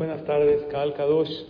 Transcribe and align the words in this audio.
Buenas 0.00 0.24
tardes, 0.24 0.62
Kaal 0.70 0.94
Kadosh. 0.94 1.44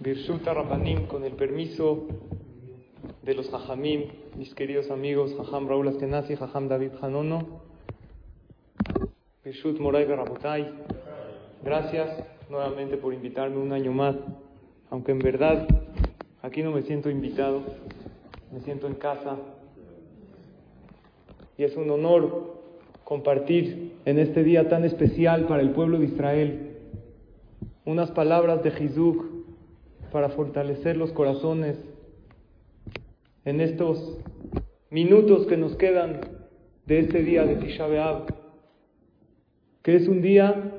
Birshuta 0.00 0.54
Rabbanim, 0.54 1.08
con 1.08 1.24
el 1.24 1.32
permiso 1.32 2.06
de 3.20 3.34
los 3.34 3.50
Jajamim, 3.50 4.04
mis 4.38 4.54
queridos 4.54 4.90
amigos, 4.90 5.34
Jajam 5.36 5.68
Raúl 5.68 5.88
Askenazi, 5.88 6.36
Jajam 6.36 6.68
David 6.68 6.92
Hanono, 7.02 7.60
Birshut 9.44 9.78
Moray 9.78 10.06
Berrabotai. 10.06 10.72
Gracias 11.62 12.24
nuevamente 12.48 12.96
por 12.96 13.12
invitarme 13.12 13.58
un 13.58 13.74
año 13.74 13.92
más, 13.92 14.16
aunque 14.88 15.12
en 15.12 15.18
verdad 15.18 15.68
aquí 16.40 16.62
no 16.62 16.70
me 16.70 16.80
siento 16.80 17.10
invitado, 17.10 17.60
me 18.50 18.60
siento 18.60 18.86
en 18.86 18.94
casa. 18.94 19.36
Y 21.58 21.64
es 21.64 21.76
un 21.76 21.90
honor 21.90 22.63
compartir 23.04 23.92
en 24.04 24.18
este 24.18 24.42
día 24.42 24.68
tan 24.68 24.84
especial 24.84 25.46
para 25.46 25.62
el 25.62 25.70
pueblo 25.70 25.98
de 25.98 26.06
Israel 26.06 26.70
unas 27.84 28.10
palabras 28.10 28.62
de 28.62 28.70
Jizuk 28.70 29.24
para 30.10 30.30
fortalecer 30.30 30.96
los 30.96 31.12
corazones 31.12 31.76
en 33.44 33.60
estos 33.60 34.18
minutos 34.90 35.46
que 35.46 35.56
nos 35.56 35.76
quedan 35.76 36.20
de 36.86 37.00
este 37.00 37.22
día 37.22 37.44
de 37.44 37.56
Tisha 37.56 37.86
B'Av, 37.86 38.26
que 39.82 39.96
es 39.96 40.08
un 40.08 40.22
día 40.22 40.72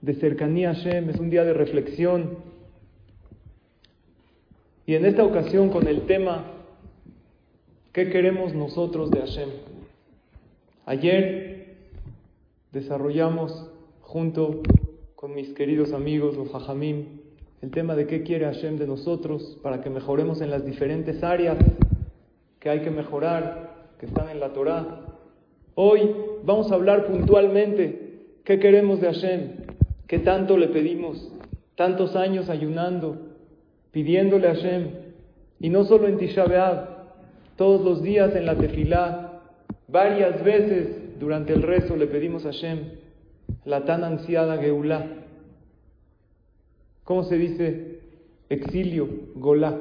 de 0.00 0.14
cercanía 0.14 0.70
a 0.70 0.74
Hashem, 0.74 1.10
es 1.10 1.18
un 1.18 1.30
día 1.30 1.44
de 1.44 1.52
reflexión. 1.52 2.38
Y 4.86 4.94
en 4.94 5.04
esta 5.04 5.24
ocasión 5.24 5.68
con 5.70 5.86
el 5.86 6.06
tema, 6.06 6.44
¿qué 7.92 8.10
queremos 8.10 8.54
nosotros 8.54 9.10
de 9.10 9.20
Hashem? 9.20 9.48
Ayer 10.86 11.57
desarrollamos 12.78 13.70
junto 14.00 14.62
con 15.16 15.34
mis 15.34 15.52
queridos 15.54 15.92
amigos, 15.92 16.36
los 16.36 16.50
Jajamim, 16.50 17.20
el 17.60 17.70
tema 17.72 17.96
de 17.96 18.06
qué 18.06 18.22
quiere 18.22 18.44
Hashem 18.44 18.76
de 18.76 18.86
nosotros 18.86 19.58
para 19.64 19.80
que 19.80 19.90
mejoremos 19.90 20.40
en 20.40 20.50
las 20.50 20.64
diferentes 20.64 21.24
áreas 21.24 21.58
que 22.60 22.70
hay 22.70 22.80
que 22.80 22.90
mejorar, 22.90 23.88
que 23.98 24.06
están 24.06 24.28
en 24.28 24.38
la 24.38 24.52
Torah. 24.52 25.06
Hoy 25.74 26.14
vamos 26.44 26.70
a 26.70 26.76
hablar 26.76 27.06
puntualmente 27.06 28.26
qué 28.44 28.60
queremos 28.60 29.00
de 29.00 29.08
Hashem, 29.08 29.50
qué 30.06 30.20
tanto 30.20 30.56
le 30.56 30.68
pedimos, 30.68 31.32
tantos 31.74 32.14
años 32.14 32.48
ayunando, 32.48 33.16
pidiéndole 33.90 34.46
a 34.46 34.54
Hashem, 34.54 34.90
y 35.58 35.68
no 35.68 35.82
solo 35.82 36.06
en 36.06 36.16
Tisha 36.16 36.44
B'Av, 36.44 36.88
todos 37.56 37.84
los 37.84 38.04
días 38.04 38.36
en 38.36 38.46
la 38.46 38.56
tefilá, 38.56 39.40
varias 39.88 40.44
veces 40.44 41.07
durante 41.18 41.52
el 41.52 41.62
rezo 41.62 41.96
le 41.96 42.06
pedimos 42.06 42.44
a 42.44 42.52
Hashem 42.52 42.78
la 43.64 43.84
tan 43.84 44.04
ansiada 44.04 44.58
Geulá. 44.58 45.06
¿Cómo 47.04 47.24
se 47.24 47.36
dice 47.36 48.00
exilio? 48.48 49.08
Golá. 49.34 49.78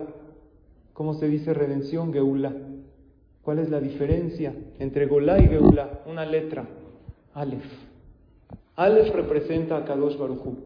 ¿Cómo 0.94 1.13
se 1.13 1.27
dice 1.27 1.53
redención? 1.53 2.13
Geulá. 2.13 2.53
¿Cuál 3.41 3.59
es 3.59 3.69
la 3.69 3.79
diferencia 3.79 4.53
entre 4.79 5.05
Golá 5.05 5.39
y 5.39 5.47
Geulá? 5.47 6.02
Una 6.05 6.25
letra. 6.25 6.66
Aleph. 7.33 7.66
Aleph 8.75 9.13
representa 9.13 9.77
a 9.77 9.85
Kadosh 9.85 10.17
Barujú. 10.17 10.57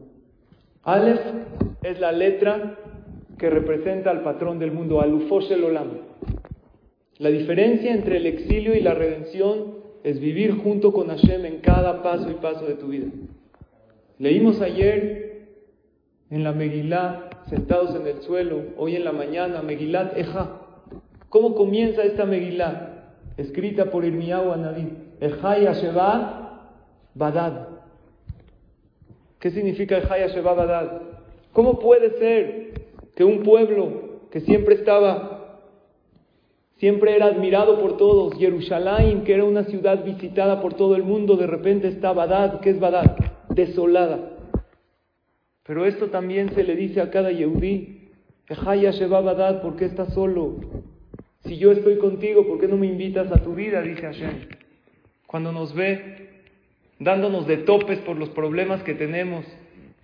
Aleph 0.84 1.20
es 1.82 2.00
la 2.00 2.12
letra 2.12 2.78
que 3.38 3.50
representa 3.50 4.10
al 4.10 4.22
patrón 4.22 4.58
del 4.58 4.72
mundo, 4.72 5.00
Alufosh 5.00 5.50
el 5.52 5.64
Olam. 5.64 5.88
La 7.18 7.28
diferencia 7.28 7.92
entre 7.92 8.18
el 8.18 8.26
exilio 8.26 8.74
y 8.74 8.80
la 8.80 8.94
redención 8.94 9.81
es 10.04 10.20
vivir 10.20 10.56
junto 10.62 10.92
con 10.92 11.08
Hashem 11.08 11.44
en 11.44 11.58
cada 11.60 12.02
paso 12.02 12.30
y 12.30 12.34
paso 12.34 12.66
de 12.66 12.74
tu 12.74 12.88
vida. 12.88 13.06
Leímos 14.18 14.60
ayer 14.60 15.46
en 16.30 16.44
la 16.44 16.52
Megilá, 16.52 17.28
sentados 17.48 17.94
en 17.94 18.06
el 18.06 18.22
suelo, 18.22 18.62
hoy 18.76 18.96
en 18.96 19.04
la 19.04 19.12
mañana, 19.12 19.62
Megilat 19.62 20.16
Eja. 20.16 20.60
¿Cómo 21.28 21.54
comienza 21.54 22.02
esta 22.02 22.24
Megilá? 22.24 23.14
Escrita 23.36 23.90
por 23.90 24.04
Irmiyahu 24.04 24.52
Anadí. 24.52 24.88
Eja 25.20 25.58
Yasheba 25.58 26.70
Badad. 27.14 27.68
¿Qué 29.38 29.50
significa 29.50 29.98
Eja 29.98 30.18
Yasheba 30.18 30.54
Badad? 30.54 31.02
¿Cómo 31.52 31.78
puede 31.78 32.18
ser 32.18 32.72
que 33.14 33.24
un 33.24 33.42
pueblo 33.42 34.20
que 34.30 34.40
siempre 34.40 34.76
estaba 34.76 35.41
siempre 36.82 37.14
era 37.14 37.26
admirado 37.26 37.78
por 37.78 37.96
todos. 37.96 38.36
Jerusalén, 38.36 39.22
que 39.22 39.34
era 39.34 39.44
una 39.44 39.62
ciudad 39.62 40.04
visitada 40.04 40.60
por 40.60 40.74
todo 40.74 40.96
el 40.96 41.04
mundo, 41.04 41.36
de 41.36 41.46
repente 41.46 41.86
está 41.86 42.12
Badad, 42.12 42.58
¿qué 42.58 42.70
es 42.70 42.80
Badad? 42.80 43.18
Desolada. 43.50 44.32
Pero 45.64 45.86
esto 45.86 46.08
también 46.08 46.52
se 46.56 46.64
le 46.64 46.74
dice 46.74 47.00
a 47.00 47.08
cada 47.08 47.30
Yehudí, 47.30 48.08
Ejaya 48.48 48.90
Sheba 48.90 49.20
Badad, 49.20 49.62
¿por 49.62 49.76
qué 49.76 49.84
estás 49.84 50.12
solo? 50.12 50.56
Si 51.44 51.56
yo 51.56 51.70
estoy 51.70 51.98
contigo, 51.98 52.48
¿por 52.48 52.58
qué 52.58 52.66
no 52.66 52.76
me 52.76 52.88
invitas 52.88 53.30
a 53.30 53.40
tu 53.40 53.54
vida? 53.54 53.80
Dice 53.80 54.02
Hashem. 54.02 54.48
Cuando 55.28 55.52
nos 55.52 55.72
ve 55.76 56.30
dándonos 56.98 57.46
de 57.46 57.58
topes 57.58 58.00
por 58.00 58.16
los 58.16 58.30
problemas 58.30 58.82
que 58.82 58.94
tenemos. 58.94 59.44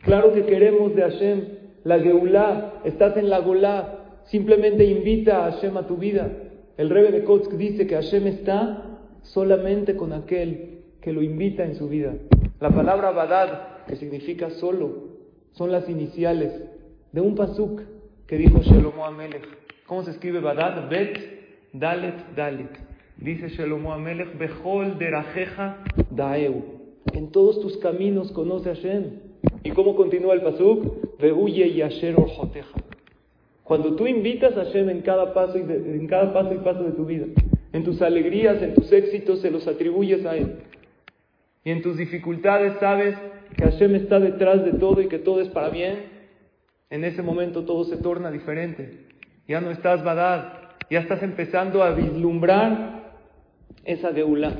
Claro 0.03 0.33
que 0.33 0.47
queremos 0.47 0.94
de 0.94 1.03
Hashem 1.03 1.44
la 1.83 1.99
Geulá, 1.99 2.75
estás 2.84 3.17
en 3.17 3.31
la 3.31 3.41
Golá, 3.41 4.21
simplemente 4.27 4.84
invita 4.84 5.44
a 5.44 5.50
Hashem 5.50 5.77
a 5.77 5.84
tu 5.84 5.97
vida. 5.97 6.31
El 6.78 6.91
Rebbe 6.91 7.11
de 7.11 7.25
Kotsk 7.25 7.50
dice 7.55 7.89
que 7.89 7.97
Hashem 7.97 8.28
está 8.28 9.00
solamente 9.22 9.97
con 9.97 10.12
aquel 10.12 10.78
que 11.00 11.12
lo 11.12 11.22
invita 11.22 11.65
en 11.65 11.75
su 11.75 11.89
vida. 11.89 12.15
La 12.61 12.71
palabra 12.71 13.11
Badad, 13.11 13.84
que 13.89 13.97
significa 13.97 14.50
solo, 14.50 15.09
son 15.55 15.72
las 15.72 15.88
iniciales 15.88 16.53
de 17.11 17.21
un 17.21 17.34
pasuk 17.34 17.83
que 18.28 18.38
dijo 18.38 18.61
Shelomo 18.61 19.05
Amelech. 19.05 19.44
¿Cómo 19.88 20.05
se 20.05 20.12
escribe 20.12 20.38
Badad? 20.38 20.88
Bet, 20.88 21.19
Dalet, 21.72 22.37
Dalet. 22.37 22.71
Dice 23.17 23.49
Shelomo 23.49 23.93
Amelech, 23.93 24.38
Bechol 24.38 24.99
derajeja 25.00 25.83
daeu. 26.11 26.62
En 27.12 27.33
todos 27.33 27.61
tus 27.61 27.77
caminos 27.78 28.31
conoce 28.31 28.72
Hashem. 28.72 29.19
¿Y 29.65 29.72
cómo 29.72 29.97
continúa 29.97 30.34
el 30.34 30.43
pasuk? 30.43 31.19
Vehuye 31.19 31.75
yasher 31.75 32.15
orjoteja. 32.21 32.88
Cuando 33.69 33.97
tú 33.97 34.06
invitas 34.06 34.56
a 34.56 34.65
Hashem 34.65 34.89
en 34.89 35.03
cada 35.03 35.34
paso 35.34 35.59
y 35.59 35.61
en 35.61 36.06
cada 36.06 36.33
paso 36.33 36.55
y 36.55 36.59
paso 36.59 36.84
de 36.84 36.93
tu 36.93 37.05
vida, 37.05 37.27
en 37.75 37.84
tus 37.84 38.01
alegrías, 38.01 38.62
en 38.62 38.73
tus 38.73 38.91
éxitos, 38.91 39.43
se 39.43 39.51
los 39.51 39.69
atribuyes 39.69 40.25
a 40.25 40.34
Él. 40.39 40.61
Y 41.65 41.71
en 41.71 41.83
tus 41.83 41.99
dificultades 41.99 42.79
sabes 42.81 43.15
que 43.59 43.65
Hashem 43.65 43.95
está 43.97 44.21
detrás 44.21 44.65
de 44.65 44.73
todo 44.73 45.03
y 45.03 45.09
que 45.09 45.19
todo 45.19 45.43
es 45.43 45.49
para 45.49 45.69
bien. 45.69 46.06
En 46.89 47.05
ese 47.05 47.21
momento 47.21 47.67
todo 47.67 47.84
se 47.84 47.99
torna 47.99 48.31
diferente. 48.31 49.05
Ya 49.47 49.61
no 49.61 49.71
estás 49.71 50.03
badad, 50.03 50.50
ya 50.89 51.00
estás 51.00 51.23
empezando 51.23 51.83
a 51.83 51.91
vislumbrar 51.91 53.19
esa 53.85 54.15
geulá. 54.15 54.55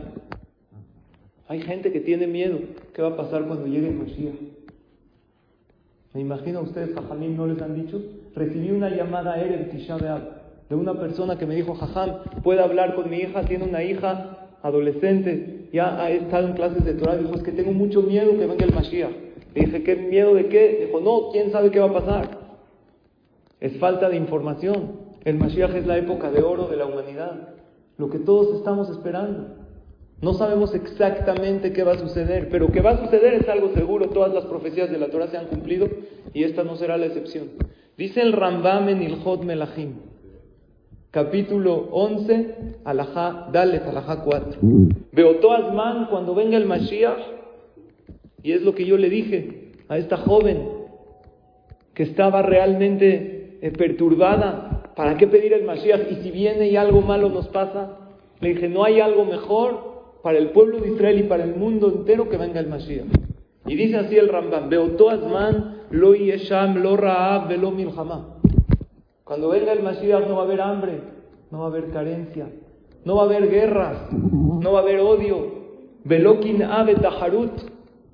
Hay 1.49 1.63
gente 1.63 1.93
que 1.93 2.01
tiene 2.01 2.27
miedo. 2.27 2.59
¿Qué 2.93 3.01
va 3.01 3.09
a 3.09 3.17
pasar 3.17 3.47
cuando 3.47 3.67
llegue 3.67 3.89
el 3.89 3.95
Mashiach? 3.95 4.35
Me 6.13 6.21
imagino 6.21 6.59
a 6.59 6.63
ustedes, 6.63 6.95
Jajamim, 6.95 7.39
¿no 7.39 7.47
les 7.47 7.63
han 7.63 7.75
dicho? 7.75 8.03
Recibí 8.35 8.71
una 8.71 8.91
llamada 8.91 9.41
Erev 9.41 9.71
Tisha 9.71 9.97
de 10.69 10.75
una 10.75 10.95
persona 10.95 11.39
que 11.39 11.47
me 11.47 11.55
dijo, 11.55 11.75
Jajam, 11.75 12.43
¿puede 12.43 12.61
hablar 12.61 12.95
con 12.95 13.09
mi 13.09 13.19
hija? 13.19 13.43
Tiene 13.43 13.65
una 13.65 13.83
hija 13.83 14.49
adolescente, 14.63 15.69
ya 15.73 16.01
ha 16.01 16.11
estado 16.11 16.49
en 16.49 16.55
clases 16.55 16.85
de 16.85 16.95
Torah. 16.95 17.17
Dijo, 17.17 17.35
es 17.35 17.43
que 17.43 17.53
tengo 17.53 17.73
mucho 17.73 18.03
miedo 18.03 18.33
que 18.39 18.47
venga 18.47 18.65
el 18.65 18.75
Mashiach. 18.75 19.13
Le 19.55 19.65
dije, 19.65 19.83
¿qué 19.83 19.97
miedo 19.97 20.35
de 20.35 20.47
qué? 20.47 20.87
Dijo, 20.87 21.01
no, 21.01 21.31
¿quién 21.33 21.51
sabe 21.51 21.71
qué 21.71 21.81
va 21.81 21.87
a 21.87 21.93
pasar? 21.93 22.39
Es 23.61 23.77
falta 23.79 24.09
de 24.09 24.17
información. 24.17 25.09
El 25.25 25.39
Mashiach 25.39 25.75
es 25.75 25.87
la 25.87 25.97
época 25.99 26.31
de 26.31 26.43
oro 26.43 26.69
de 26.69 26.77
la 26.77 26.87
humanidad. 26.87 27.55
Lo 27.97 28.11
que 28.11 28.19
todos 28.19 28.57
estamos 28.57 28.91
esperando. 28.91 29.57
No 30.21 30.35
sabemos 30.35 30.75
exactamente 30.75 31.73
qué 31.73 31.85
va 31.85 31.93
a 31.93 31.99
suceder, 31.99 32.49
pero 32.51 32.73
que 32.73 32.81
va 32.81 32.91
a 32.91 33.05
suceder 33.05 33.35
es 33.35 33.49
algo 33.49 33.73
seguro. 33.73 34.09
Todas 34.11 34.35
las 34.35 34.45
profecías 34.47 34.91
de 34.91 34.99
la 34.99 35.09
Torah 35.09 35.29
se 35.29 35.37
han 35.37 35.47
cumplido 35.47 35.89
y 36.35 36.45
esta 36.45 36.65
no 36.65 36.77
será 36.77 36.97
la 36.97 37.07
excepción. 37.07 37.51
Dice 37.99 38.23
el 38.23 38.33
Rambam 38.33 38.89
en 38.91 39.03
Ilhot 39.03 39.43
Melachim, 39.43 39.95
capítulo 41.11 41.89
11, 41.91 42.55
alajá, 42.85 43.49
Dalet, 43.53 43.83
alajá 43.83 44.23
4. 44.23 44.61
Beotó 45.11 45.53
Asman, 45.53 46.07
cuando 46.07 46.33
venga 46.33 46.57
el 46.57 46.65
Mashiach, 46.65 47.19
y 48.45 48.53
es 48.53 48.63
lo 48.63 48.77
que 48.77 48.85
yo 48.87 48.97
le 48.97 49.11
dije 49.11 49.73
a 49.89 49.99
esta 49.99 50.17
joven 50.17 50.63
que 51.93 52.05
estaba 52.05 52.41
realmente 52.43 53.59
eh, 53.63 53.73
perturbada, 53.73 54.93
¿para 54.95 55.17
qué 55.17 55.27
pedir 55.27 55.53
el 55.53 55.65
Mashiach? 55.65 56.03
Y 56.13 56.23
si 56.23 56.31
viene 56.31 56.69
y 56.69 56.77
algo 56.77 57.01
malo 57.01 57.29
nos 57.31 57.49
pasa, 57.49 57.99
le 58.39 58.51
dije, 58.51 58.69
no 58.69 58.85
hay 58.85 59.01
algo 59.01 59.25
mejor 59.25 60.21
para 60.23 60.39
el 60.39 60.51
pueblo 60.51 60.79
de 60.79 60.93
Israel 60.93 61.19
y 61.19 61.25
para 61.25 61.43
el 61.43 61.57
mundo 61.57 61.93
entero 61.93 62.29
que 62.29 62.37
venga 62.37 62.61
el 62.61 62.69
Mashiach. 62.69 63.09
Y 63.67 63.75
dice 63.75 63.97
así 63.97 64.17
el 64.17 64.29
Rambam, 64.29 64.69
Beotó 64.69 65.11
Asman, 65.11 65.78
lo 65.91 66.15
yesham, 66.15 66.83
lo 66.83 66.97
raab, 66.97 67.49
velo 67.49 67.71
milhamá. 67.71 68.37
Cuando 69.25 69.51
venga 69.51 69.73
el 69.73 69.83
Mashiach 69.83 70.27
no 70.27 70.37
va 70.37 70.43
a 70.43 70.45
haber 70.45 70.61
hambre, 70.61 71.01
no 71.51 71.59
va 71.59 71.65
a 71.65 71.69
haber 71.69 71.91
carencia, 71.91 72.47
no 73.05 73.17
va 73.17 73.23
a 73.23 73.25
haber 73.27 73.51
guerras, 73.51 74.13
no 74.13 74.73
va 74.73 74.81
a 74.81 74.83
haber 74.83 75.01
odio. 75.01 75.59
Velokin 76.05 76.63
ave 76.63 76.95
taharut, 76.95 77.53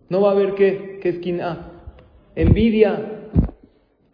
No 0.09 0.21
va 0.21 0.31
a 0.31 0.32
haber 0.32 0.55
qué, 0.55 0.99
qué 1.00 1.09
esquina. 1.11 1.71
Envidia. 2.35 3.11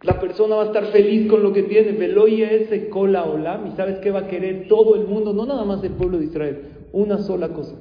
La 0.03 0.19
persona 0.19 0.55
va 0.55 0.63
a 0.63 0.65
estar 0.67 0.85
feliz 0.85 1.29
con 1.29 1.43
lo 1.43 1.53
que 1.53 1.63
tiene. 1.63 1.91
Veloye 1.91 2.63
ese 2.63 2.89
cola 2.89 3.25
olam. 3.25 3.67
¿Y 3.67 3.71
sabes 3.71 3.99
qué 3.99 4.11
va 4.11 4.19
a 4.19 4.27
querer 4.27 4.67
todo 4.67 4.95
el 4.95 5.05
mundo? 5.05 5.33
No 5.33 5.45
nada 5.45 5.65
más 5.65 5.83
el 5.83 5.91
pueblo 5.91 6.17
de 6.17 6.25
Israel. 6.25 6.61
Una 6.93 7.17
sola 7.19 7.49
cosa. 7.49 7.75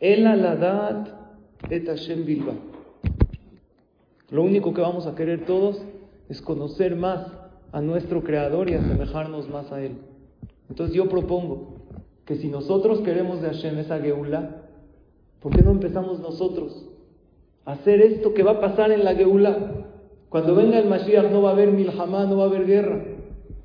El 0.00 0.26
aladat 0.26 1.08
et 1.70 1.86
Hashem 1.86 2.24
bilba. 2.24 2.52
Lo 4.30 4.42
único 4.42 4.74
que 4.74 4.80
vamos 4.80 5.06
a 5.06 5.14
querer 5.14 5.44
todos 5.44 5.80
es 6.28 6.42
conocer 6.42 6.96
más 6.96 7.32
a 7.72 7.80
nuestro 7.80 8.22
Creador 8.24 8.68
y 8.70 8.74
asemejarnos 8.74 9.48
más 9.48 9.70
a 9.70 9.82
Él. 9.82 9.98
Entonces 10.68 10.96
yo 10.96 11.08
propongo 11.08 11.74
que 12.24 12.36
si 12.36 12.48
nosotros 12.48 13.00
queremos 13.00 13.40
de 13.40 13.48
Hashem 13.48 13.78
esa 13.78 14.00
Geula, 14.00 14.62
¿por 15.40 15.54
qué 15.54 15.62
no 15.62 15.70
empezamos 15.70 16.18
nosotros 16.18 16.88
a 17.64 17.72
hacer 17.72 18.00
esto 18.00 18.34
que 18.34 18.42
va 18.42 18.52
a 18.52 18.60
pasar 18.60 18.90
en 18.90 19.04
la 19.04 19.14
Geula? 19.14 19.84
Cuando 20.28 20.54
venga 20.56 20.78
el 20.78 20.88
Mashiach 20.88 21.30
no 21.30 21.42
va 21.42 21.50
a 21.50 21.52
haber 21.52 21.70
milhamá, 21.70 22.24
no 22.24 22.36
va 22.36 22.44
a 22.44 22.46
haber 22.48 22.66
guerra. 22.66 23.04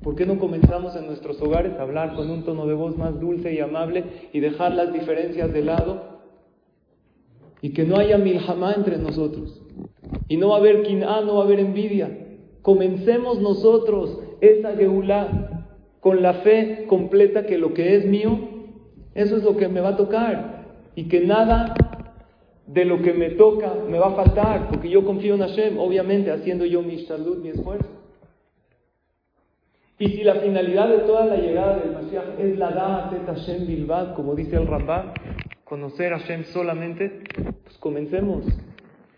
¿Por 0.02 0.14
qué 0.14 0.26
no 0.26 0.38
comenzamos 0.38 0.94
en 0.96 1.06
nuestros 1.06 1.40
hogares 1.40 1.74
a 1.78 1.82
hablar 1.82 2.14
con 2.14 2.30
un 2.30 2.44
tono 2.44 2.66
de 2.66 2.74
voz 2.74 2.96
más 2.96 3.20
dulce 3.20 3.52
y 3.52 3.60
amable 3.60 4.04
y 4.32 4.40
dejar 4.40 4.74
las 4.74 4.92
diferencias 4.92 5.52
de 5.52 5.62
lado? 5.62 6.20
Y 7.60 7.72
que 7.72 7.84
no 7.84 7.96
haya 7.96 8.18
milhamá 8.18 8.74
entre 8.74 8.98
nosotros. 8.98 9.61
Y 10.32 10.38
no 10.38 10.48
va 10.48 10.54
a 10.54 10.58
haber 10.60 10.90
no 10.90 11.34
va 11.34 11.42
a 11.42 11.44
haber 11.44 11.60
envidia. 11.60 12.08
Comencemos 12.62 13.38
nosotros 13.42 14.18
esa 14.40 14.74
Geulá 14.74 15.66
con 16.00 16.22
la 16.22 16.32
fe 16.40 16.86
completa 16.88 17.44
que 17.44 17.58
lo 17.58 17.74
que 17.74 17.96
es 17.96 18.06
mío, 18.06 18.38
eso 19.14 19.36
es 19.36 19.42
lo 19.42 19.58
que 19.58 19.68
me 19.68 19.82
va 19.82 19.90
a 19.90 19.96
tocar. 19.98 20.64
Y 20.94 21.06
que 21.10 21.20
nada 21.20 21.74
de 22.66 22.86
lo 22.86 23.02
que 23.02 23.12
me 23.12 23.32
toca 23.32 23.74
me 23.90 23.98
va 23.98 24.06
a 24.06 24.14
faltar, 24.24 24.68
porque 24.68 24.88
yo 24.88 25.04
confío 25.04 25.34
en 25.34 25.42
Hashem, 25.42 25.78
obviamente 25.78 26.30
haciendo 26.30 26.64
yo 26.64 26.80
mi 26.80 27.00
salud, 27.00 27.36
mi 27.36 27.50
esfuerzo. 27.50 27.90
Y 29.98 30.08
si 30.12 30.24
la 30.24 30.36
finalidad 30.36 30.88
de 30.88 30.98
toda 31.00 31.26
la 31.26 31.36
llegada 31.36 31.76
del 31.76 31.92
Mashiach 31.92 32.40
es 32.40 32.56
la 32.56 32.70
Da'atet 32.70 33.26
Hashem 33.26 33.66
Bilbad, 33.66 34.14
como 34.14 34.34
dice 34.34 34.56
el 34.56 34.66
Rambam, 34.66 35.12
conocer 35.64 36.14
a 36.14 36.20
Hashem 36.20 36.44
solamente, 36.44 37.20
pues 37.64 37.76
comencemos. 37.76 38.46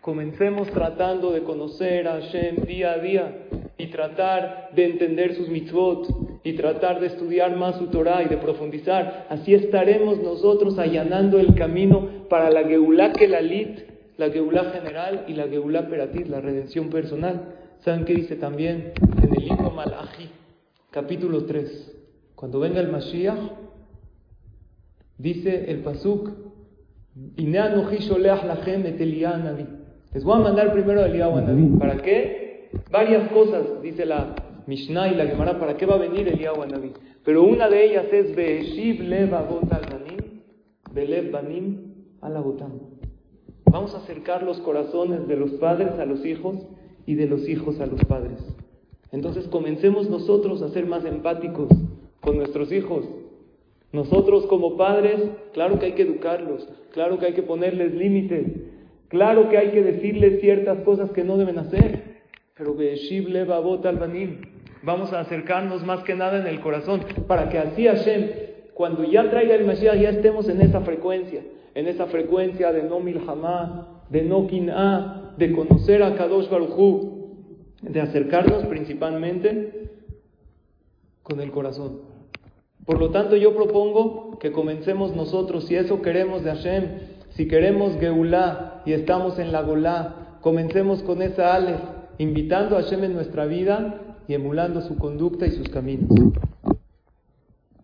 Comencemos 0.05 0.69
tratando 0.69 1.31
de 1.31 1.41
conocer 1.41 2.07
a 2.07 2.21
Hashem 2.21 2.57
día 2.67 2.91
a 2.91 2.99
día 2.99 3.47
y 3.75 3.87
tratar 3.87 4.69
de 4.75 4.85
entender 4.85 5.33
sus 5.33 5.49
mitzvot 5.49 6.41
y 6.43 6.53
tratar 6.53 6.99
de 6.99 7.07
estudiar 7.07 7.55
más 7.55 7.77
su 7.77 7.87
Torah 7.87 8.21
y 8.21 8.27
de 8.27 8.37
profundizar. 8.37 9.25
Así 9.31 9.55
estaremos 9.55 10.19
nosotros 10.19 10.77
allanando 10.77 11.39
el 11.39 11.55
camino 11.55 12.27
para 12.29 12.51
la 12.51 12.65
Geulah 12.65 13.13
Kelalit, 13.13 13.79
la 14.17 14.29
Geulah 14.29 14.65
general 14.73 15.25
y 15.27 15.33
la 15.33 15.47
Geulah 15.47 15.89
Peratit, 15.89 16.27
la 16.27 16.39
redención 16.39 16.91
personal. 16.91 17.55
¿Saben 17.79 18.05
qué 18.05 18.13
dice 18.13 18.35
también 18.35 18.93
en 19.23 19.33
el 19.35 19.43
libro 19.43 19.71
Malachi, 19.71 20.29
capítulo 20.91 21.45
3? 21.45 21.97
Cuando 22.35 22.59
venga 22.59 22.79
el 22.79 22.89
Mashiach, 22.89 23.39
dice 25.17 25.71
el 25.71 25.79
Pasuk, 25.79 26.29
les 30.15 30.23
voy 30.23 30.35
a 30.35 30.43
mandar 30.43 30.71
primero 30.71 31.01
a 31.01 31.07
Eliyahu 31.07 31.35
Anabí. 31.35 31.77
¿Para 31.77 31.97
qué? 31.97 32.69
Varias 32.89 33.29
cosas, 33.31 33.81
dice 33.81 34.05
la 34.05 34.33
Mishnah 34.65 35.09
y 35.09 35.15
la 35.15 35.25
Gemara, 35.25 35.59
¿para 35.59 35.75
qué 35.75 35.85
va 35.85 35.95
a 35.95 35.97
venir 35.97 36.25
Eliyahu 36.25 36.61
Anabí? 36.61 36.93
Pero 37.25 37.43
una 37.43 37.67
de 37.67 37.83
ellas 37.83 38.05
es 38.13 38.33
Be'eshiv 38.33 39.01
lev 39.01 39.35
avot 39.35 39.69
al 39.73 39.81
banim, 39.81 40.41
belev 40.93 41.31
banim 41.31 41.95
al 42.21 42.33
Vamos 43.69 43.93
a 43.93 43.97
acercar 43.97 44.43
los 44.43 44.61
corazones 44.61 45.27
de 45.27 45.35
los 45.35 45.51
padres 45.51 45.99
a 45.99 46.05
los 46.05 46.25
hijos 46.25 46.65
y 47.05 47.15
de 47.15 47.27
los 47.27 47.49
hijos 47.49 47.81
a 47.81 47.85
los 47.85 47.99
padres. 48.05 48.39
Entonces 49.11 49.49
comencemos 49.49 50.09
nosotros 50.09 50.61
a 50.61 50.69
ser 50.69 50.85
más 50.85 51.03
empáticos 51.03 51.67
con 52.21 52.37
nuestros 52.37 52.71
hijos. 52.71 53.03
Nosotros 53.91 54.45
como 54.45 54.77
padres, 54.77 55.19
claro 55.51 55.77
que 55.77 55.87
hay 55.87 55.91
que 55.91 56.03
educarlos, 56.03 56.69
claro 56.93 57.19
que 57.19 57.25
hay 57.25 57.33
que 57.33 57.43
ponerles 57.43 57.93
límites, 57.93 58.74
Claro 59.15 59.47
que 59.47 59.57
hay 59.57 59.69
que 59.69 59.81
decirle 59.81 60.41
ciertas 60.41 60.79
cosas 60.79 61.09
que 61.11 61.23
no 61.23 61.37
deben 61.37 61.57
hacer, 61.57 62.03
pero 62.57 62.75
vamos 64.83 65.13
a 65.13 65.21
acercarnos 65.21 65.85
más 65.85 66.03
que 66.03 66.15
nada 66.15 66.37
en 66.37 66.47
el 66.47 66.59
corazón, 66.59 66.99
para 67.25 67.47
que 67.47 67.57
así 67.57 67.87
Hashem, 67.87 68.29
cuando 68.73 69.05
ya 69.05 69.29
traiga 69.29 69.55
el 69.55 69.63
Mashiach, 69.63 69.97
ya 70.01 70.09
estemos 70.09 70.49
en 70.49 70.59
esa 70.59 70.81
frecuencia, 70.81 71.43
en 71.75 71.87
esa 71.87 72.07
frecuencia 72.07 72.73
de 72.73 72.83
no 72.83 72.99
milhamá, 72.99 74.03
de 74.09 74.21
no 74.23 74.47
kin'a, 74.47 75.33
de 75.37 75.53
conocer 75.53 76.03
a 76.03 76.15
Kadosh 76.15 76.49
Baruchu, 76.49 77.37
de 77.83 78.01
acercarnos 78.01 78.65
principalmente 78.65 79.91
con 81.23 81.39
el 81.39 81.51
corazón. 81.51 82.01
Por 82.85 82.99
lo 82.99 83.11
tanto, 83.11 83.37
yo 83.37 83.55
propongo 83.55 84.37
que 84.39 84.51
comencemos 84.51 85.15
nosotros, 85.15 85.67
si 85.67 85.77
eso 85.77 86.01
queremos 86.01 86.43
de 86.43 86.49
Hashem, 86.49 86.83
si 87.29 87.47
queremos 87.47 87.97
Geulá 87.97 88.64
y 88.85 88.93
estamos 88.93 89.39
en 89.39 89.51
la 89.51 89.61
Golá, 89.61 90.37
comencemos 90.41 91.01
con 91.03 91.21
esa 91.21 91.55
Ale, 91.55 91.75
invitando 92.17 92.77
a 92.77 92.83
Hashem 92.83 93.03
en 93.03 93.13
nuestra 93.13 93.45
vida 93.45 94.01
y 94.27 94.33
emulando 94.33 94.81
su 94.81 94.97
conducta 94.97 95.47
y 95.47 95.51
sus 95.51 95.67
caminos. 95.69 96.09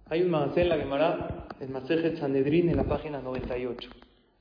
Hay 0.10 0.22
un 0.22 0.30
Maasé 0.30 0.62
en 0.62 0.70
la 0.70 0.78
Gemara, 0.78 1.48
el 1.60 2.18
Sanedrin, 2.18 2.70
en 2.70 2.78
la 2.78 2.84
página 2.84 3.22
98. 3.22 3.90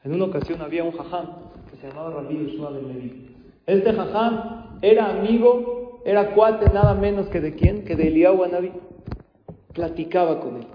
En 0.05 0.15
una 0.15 0.25
ocasión 0.25 0.61
había 0.63 0.85
un 0.85 0.93
jajam 0.93 1.27
que 1.71 1.77
se 1.77 1.89
llamaba 1.89 2.11
Rabbi 2.11 2.47
Yeshua 2.47 2.71
ben 2.71 2.89
Levi. 2.89 3.37
Este 3.67 3.93
jajam 3.93 4.79
era 4.83 5.11
amigo, 5.11 6.01
era 6.05 6.35
cuate 6.35 6.71
nada 6.73 6.95
menos 6.95 7.29
que 7.29 7.41
de 7.41 7.55
quién, 7.55 7.85
que 7.85 7.97
de 7.97 8.09
Eliyahu 8.09 8.43
Anabí. 8.43 8.73
Platicaba 9.73 10.41
con 10.41 10.57
él. 10.57 10.67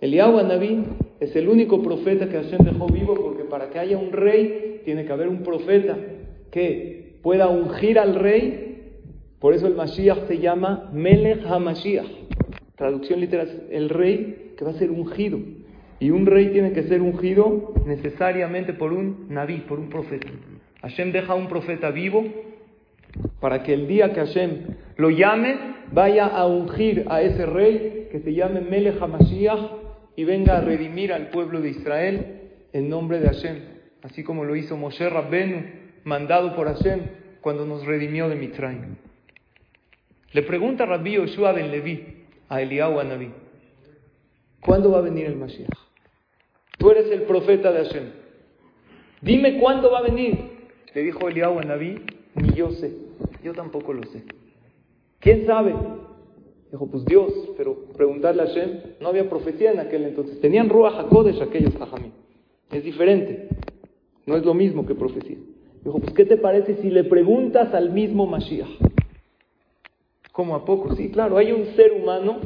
Eliyahu 0.00 0.38
Anabí 0.38 0.84
es 1.20 1.34
el 1.36 1.48
único 1.48 1.82
profeta 1.82 2.28
que 2.28 2.36
Hashem 2.36 2.64
dejó 2.64 2.86
vivo 2.86 3.14
porque 3.14 3.44
para 3.44 3.70
que 3.70 3.78
haya 3.78 3.96
un 3.96 4.12
rey 4.12 4.80
tiene 4.84 5.04
que 5.04 5.12
haber 5.12 5.28
un 5.28 5.42
profeta 5.42 5.96
que 6.50 7.18
pueda 7.22 7.48
ungir 7.48 7.98
al 7.98 8.14
rey. 8.14 8.92
Por 9.38 9.54
eso 9.54 9.66
el 9.66 9.74
Mashiach 9.74 10.26
se 10.26 10.38
llama 10.38 10.90
Melech 10.92 11.44
HaMashiach. 11.46 12.06
Traducción 12.76 13.20
literal, 13.20 13.66
el 13.70 13.88
rey 13.88 14.54
que 14.56 14.64
va 14.64 14.72
a 14.72 14.74
ser 14.74 14.90
ungido. 14.90 15.38
Y 16.00 16.10
un 16.10 16.26
rey 16.26 16.48
tiene 16.48 16.72
que 16.72 16.82
ser 16.82 17.00
ungido 17.00 17.72
necesariamente 17.86 18.72
por 18.72 18.92
un 18.92 19.26
naví, 19.28 19.58
por 19.68 19.78
un 19.78 19.88
profeta. 19.88 20.26
Hashem 20.82 21.12
deja 21.12 21.34
un 21.34 21.48
profeta 21.48 21.90
vivo 21.90 22.24
para 23.40 23.62
que 23.62 23.72
el 23.74 23.86
día 23.86 24.12
que 24.12 24.20
Hashem 24.20 24.76
lo 24.96 25.10
llame, 25.10 25.56
vaya 25.92 26.26
a 26.26 26.46
ungir 26.46 27.04
a 27.08 27.22
ese 27.22 27.46
rey 27.46 28.08
que 28.10 28.20
se 28.20 28.34
llame 28.34 28.60
Melech 28.60 29.00
HaMashiach 29.00 29.83
y 30.16 30.24
venga 30.24 30.58
a 30.58 30.60
redimir 30.60 31.12
al 31.12 31.28
pueblo 31.28 31.60
de 31.60 31.70
Israel 31.70 32.40
en 32.72 32.88
nombre 32.88 33.20
de 33.20 33.26
Hashem, 33.28 33.60
así 34.02 34.22
como 34.22 34.44
lo 34.44 34.56
hizo 34.56 34.76
Moshe 34.76 35.08
Rabbenu, 35.08 35.64
mandado 36.04 36.54
por 36.54 36.66
Hashem 36.66 37.00
cuando 37.40 37.66
nos 37.66 37.84
redimió 37.84 38.28
de 38.28 38.36
Mitzrayim. 38.36 38.96
Le 40.32 40.42
pregunta 40.42 40.84
Rabbi 40.84 41.12
Yoshua 41.12 41.52
ben 41.52 41.70
Levi 41.70 42.24
a 42.48 42.60
Eliyahu 42.60 42.98
Anabí, 42.98 43.30
¿cuándo 44.60 44.90
va 44.90 44.98
a 44.98 45.02
venir 45.02 45.26
el 45.26 45.36
Mashiach? 45.36 45.68
Tú 46.78 46.90
eres 46.90 47.10
el 47.10 47.22
profeta 47.22 47.72
de 47.72 47.84
Hashem. 47.84 48.10
Dime 49.20 49.58
cuándo 49.58 49.90
va 49.90 50.00
a 50.00 50.02
venir. 50.02 50.36
Le 50.92 51.02
dijo 51.02 51.28
Eliyahu 51.28 51.60
Anabí, 51.60 52.02
ni 52.34 52.52
yo 52.54 52.70
sé, 52.72 52.92
yo 53.42 53.54
tampoco 53.54 53.92
lo 53.92 54.02
sé. 54.04 54.24
¿Quién 55.20 55.46
sabe? 55.46 55.74
Dijo, 56.74 56.88
pues 56.88 57.04
Dios, 57.04 57.32
pero 57.56 57.84
preguntarle 57.96 58.42
a 58.42 58.46
Hashem, 58.46 58.80
no 59.00 59.06
había 59.06 59.30
profecía 59.30 59.70
en 59.70 59.78
aquel 59.78 60.06
entonces. 60.06 60.40
Tenían 60.40 60.68
Ruach 60.68 60.98
HaKodesh 61.04 61.40
aquellos 61.40 61.72
Jajamí. 61.76 62.10
Es 62.72 62.82
diferente. 62.82 63.46
No 64.26 64.36
es 64.36 64.44
lo 64.44 64.54
mismo 64.54 64.84
que 64.84 64.96
profecía. 64.96 65.36
Dijo, 65.84 66.00
pues 66.00 66.12
¿qué 66.14 66.24
te 66.24 66.36
parece 66.36 66.74
si 66.82 66.90
le 66.90 67.04
preguntas 67.04 67.72
al 67.74 67.92
mismo 67.92 68.26
Mashiach? 68.26 68.66
¿Cómo 70.32 70.56
a 70.56 70.64
poco? 70.64 70.96
Sí, 70.96 71.12
claro, 71.12 71.38
hay 71.38 71.52
un 71.52 71.64
ser 71.76 71.92
humano 71.92 72.38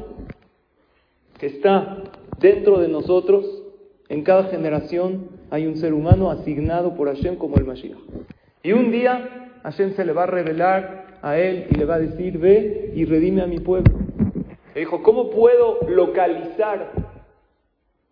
que 1.38 1.46
está 1.46 2.02
dentro 2.38 2.80
de 2.80 2.88
nosotros. 2.88 3.62
En 4.10 4.24
cada 4.24 4.44
generación 4.50 5.30
hay 5.48 5.66
un 5.66 5.78
ser 5.78 5.94
humano 5.94 6.30
asignado 6.30 6.94
por 6.96 7.08
Hashem 7.08 7.36
como 7.36 7.56
el 7.56 7.64
Mashiach. 7.64 7.96
Y 8.62 8.72
un 8.72 8.90
día 8.90 9.52
Hashem 9.62 9.94
se 9.94 10.04
le 10.04 10.12
va 10.12 10.24
a 10.24 10.26
revelar 10.26 11.16
a 11.22 11.38
él 11.38 11.68
y 11.70 11.76
le 11.76 11.86
va 11.86 11.94
a 11.94 11.98
decir, 11.98 12.36
ve 12.36 12.92
y 12.94 13.06
redime 13.06 13.40
a 13.40 13.46
mi 13.46 13.58
pueblo. 13.58 14.07
Le 14.78 14.82
dijo, 14.84 15.02
¿cómo 15.02 15.28
puedo 15.30 15.80
localizar 15.88 16.92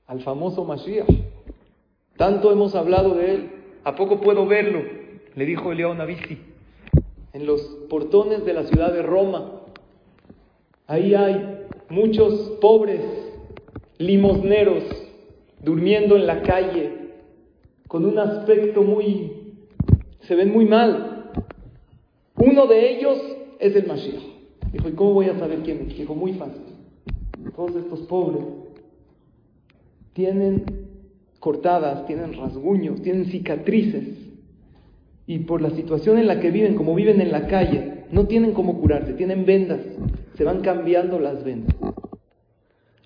al 0.09 0.21
famoso 0.23 0.65
Mashiach? 0.65 1.07
Tanto 2.17 2.51
hemos 2.51 2.75
hablado 2.75 3.15
de 3.15 3.35
él, 3.35 3.51
¿a 3.85 3.95
poco 3.95 4.21
puedo 4.21 4.47
verlo? 4.47 4.83
Le 5.37 5.47
dijo 5.47 5.71
Eliao 5.71 5.95
Navisi. 5.95 6.41
En 7.33 7.47
los 7.47 7.61
portones 7.89 8.45
de 8.45 8.53
la 8.53 8.65
ciudad 8.65 8.93
de 8.93 9.03
Roma, 9.03 9.61
ahí 10.89 11.15
hay 11.15 11.69
muchos 11.89 12.35
pobres 12.61 13.01
limosneros 13.99 14.83
durmiendo 15.61 16.17
en 16.17 16.27
la 16.27 16.43
calle, 16.43 17.13
con 17.87 18.05
un 18.05 18.19
aspecto 18.19 18.83
muy 18.83 19.55
se 20.23 20.35
ven 20.35 20.53
muy 20.53 20.65
mal. 20.65 21.31
Uno 22.35 22.67
de 22.67 22.91
ellos 22.91 23.23
es 23.61 23.77
el 23.77 23.87
Mashiach. 23.87 24.36
Dijo, 24.73 24.89
¿y 24.89 24.93
cómo 24.93 25.15
voy 25.15 25.27
a 25.27 25.39
saber 25.39 25.61
quién 25.61 25.87
es? 25.89 25.97
Dijo, 25.97 26.15
muy 26.15 26.35
fácil. 26.35 26.63
Todos 27.55 27.77
estos 27.77 28.01
pobres 28.03 28.43
tienen 30.13 30.65
cortadas, 31.41 32.07
tienen 32.07 32.35
rasguños, 32.35 33.03
tienen 33.03 33.27
cicatrices. 33.27 34.05
Y 35.27 35.41
por 35.41 35.61
la 35.61 35.71
situación 35.71 36.19
en 36.19 36.27
la 36.27 36.41
que 36.41 36.51
viven, 36.51 36.75
como 36.75 36.95
viven 36.95 37.21
en 37.21 37.33
la 37.33 37.47
calle, 37.47 38.05
no 38.11 38.27
tienen 38.27 38.53
cómo 38.53 38.81
curarse, 38.81 39.13
tienen 39.15 39.45
vendas. 39.45 39.81
Se 40.37 40.45
van 40.45 40.61
cambiando 40.61 41.19
las 41.19 41.45
vendas. 41.45 41.75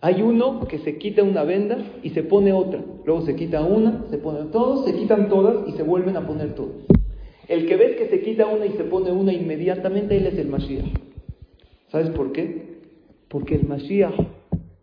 Hay 0.03 0.23
uno 0.23 0.67
que 0.67 0.79
se 0.79 0.97
quita 0.97 1.23
una 1.23 1.45
venda 1.45 1.79
y 2.03 2.11
se 2.11 2.23
pone 2.23 2.53
otra. 2.53 2.81
Luego 3.05 3.23
se 3.23 3.37
quita 3.37 3.63
una, 3.63 4.07
se 4.11 4.19
pone 4.19 4.45
todos, 4.51 4.87
se 4.87 4.95
quitan 4.95 5.29
todas 5.29 5.69
y 5.69 5.73
se 5.73 5.83
vuelven 5.83 6.17
a 6.17 6.27
poner 6.27 6.55
todos. 6.55 6.87
El 7.49 7.67
que 7.67 7.77
ves 7.77 7.97
que 7.97 8.09
se 8.09 8.23
quita 8.23 8.47
una 8.47 8.65
y 8.65 8.73
se 8.73 8.85
pone 8.85 9.13
una 9.13 9.33
inmediatamente, 9.33 10.17
él 10.17 10.27
es 10.27 10.39
el 10.39 10.49
Mashiach. 10.49 11.10
¿Sabes 11.91 12.11
por 12.11 12.33
qué? 12.33 12.81
Porque 13.29 13.55
el 13.55 13.67
Mashiach 13.67 14.15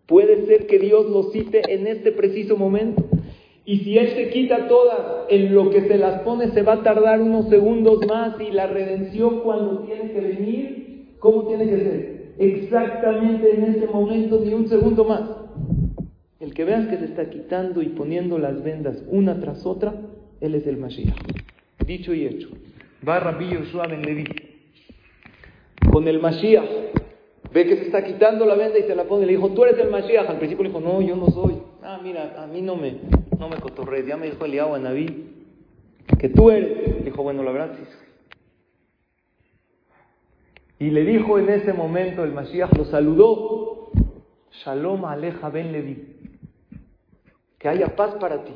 puede 0.06 0.46
ser 0.46 0.68
que 0.68 0.80
Dios 0.80 1.10
lo 1.10 1.32
cite 1.32 1.62
en 1.74 1.88
este 1.88 2.12
preciso 2.12 2.58
momento. 2.58 3.04
Y 3.66 3.80
si 3.80 3.98
Él 3.98 4.10
se 4.16 4.30
quita 4.30 4.68
todas, 4.68 5.26
en 5.30 5.54
lo 5.54 5.70
que 5.70 5.82
se 5.82 5.98
las 5.98 6.22
pone 6.22 6.52
se 6.52 6.62
va 6.62 6.74
a 6.74 6.84
tardar 6.84 7.22
unos 7.22 7.50
segundos 7.50 8.06
más 8.08 8.40
y 8.40 8.52
la 8.52 8.68
redención 8.68 9.42
cuando 9.42 9.80
tiene 9.80 10.12
que 10.12 10.22
venir, 10.22 11.16
¿cómo 11.20 11.48
tiene 11.48 11.66
que 11.66 11.78
ser? 11.78 12.18
exactamente 12.40 13.56
en 13.56 13.64
ese 13.64 13.88
momento 13.88 14.42
ni 14.44 14.54
un 14.54 14.68
segundo 14.68 15.04
más. 15.06 15.24
El 16.40 16.54
que 16.54 16.66
veas 16.66 16.88
que 16.88 16.98
se 16.98 17.06
está 17.06 17.30
quitando 17.30 17.82
y 17.82 17.90
poniendo 17.90 18.38
las 18.38 18.64
vendas 18.64 19.04
una 19.08 19.40
tras 19.40 19.66
otra, 19.66 19.96
él 20.40 20.56
es 20.56 20.68
el 20.68 20.78
Mashiach. 20.78 21.16
Dicho 21.86 22.14
y 22.14 22.26
hecho. 22.26 22.50
Va 23.08 23.20
Rabbi 23.20 23.50
Yoshua 23.50 23.88
Ben 23.88 24.04
Levi 24.04 24.26
con 25.92 26.08
el 26.08 26.20
Mashiach. 26.20 26.97
Ve 27.58 27.66
que 27.66 27.78
se 27.78 27.86
está 27.86 28.04
quitando 28.04 28.46
la 28.46 28.54
venda 28.54 28.78
y 28.78 28.84
se 28.84 28.94
la 28.94 29.06
pone. 29.06 29.26
Le 29.26 29.32
dijo, 29.32 29.50
tú 29.50 29.64
eres 29.64 29.80
el 29.80 29.90
Mashiach. 29.90 30.30
Al 30.30 30.38
principio 30.38 30.62
le 30.62 30.70
dijo, 30.70 30.80
no, 30.80 31.02
yo 31.02 31.16
no 31.16 31.28
soy. 31.32 31.60
Ah, 31.82 32.00
mira, 32.04 32.36
a 32.38 32.46
mí 32.46 32.62
no 32.62 32.76
me, 32.76 33.00
no 33.40 33.50
me 33.50 33.58
cotorrees. 33.58 34.06
Ya 34.06 34.16
me 34.16 34.28
dijo 34.28 34.46
Eliyahu 34.46 34.76
a 34.76 34.80
Naví 34.80 35.34
que 36.20 36.30
tú 36.30 36.52
eres. 36.52 37.00
Le 37.00 37.06
dijo, 37.06 37.24
bueno, 37.24 37.42
la 37.42 37.52
verdad 37.52 37.72
sí 37.76 37.84
y 40.80 40.92
le 40.92 41.04
dijo 41.04 41.40
en 41.40 41.50
ese 41.50 41.74
momento 41.74 42.24
el 42.24 42.34
Mashiach, 42.34 42.78
lo 42.78 42.86
saludó, 42.86 43.90
Shalom 44.64 45.06
Aleja 45.06 45.50
Ben 45.50 45.72
Levi, 45.72 46.16
que 47.58 47.68
haya 47.68 47.96
paz 47.96 48.14
para 48.20 48.44
ti. 48.44 48.54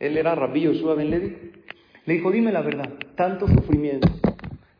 Él 0.00 0.16
era 0.16 0.34
Rabbi 0.34 0.62
Yoshua 0.62 0.96
Ben 0.96 1.10
Levi. 1.10 1.52
Le 2.06 2.14
dijo, 2.14 2.32
dime 2.32 2.50
la 2.50 2.62
verdad, 2.62 2.90
tantos 3.14 3.48
sufrimientos, 3.50 4.10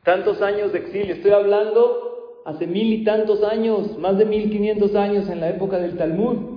tantos 0.03 0.43
años 0.43 0.73
de 0.73 0.81
exilio, 0.81 1.15
estoy 1.15 1.31
hablando 1.31 2.12
hace 2.45 2.67
mil 2.67 2.93
y 2.93 3.05
tantos 3.05 3.43
años, 3.43 3.99
más 3.99 4.19
de 4.19 4.25
mil 4.25 4.51
quinientos 4.51 4.95
años 4.95 5.29
en 5.29 5.41
la 5.41 5.51
época 5.51 5.79
del 5.79 5.97
Talmud. 5.97 6.53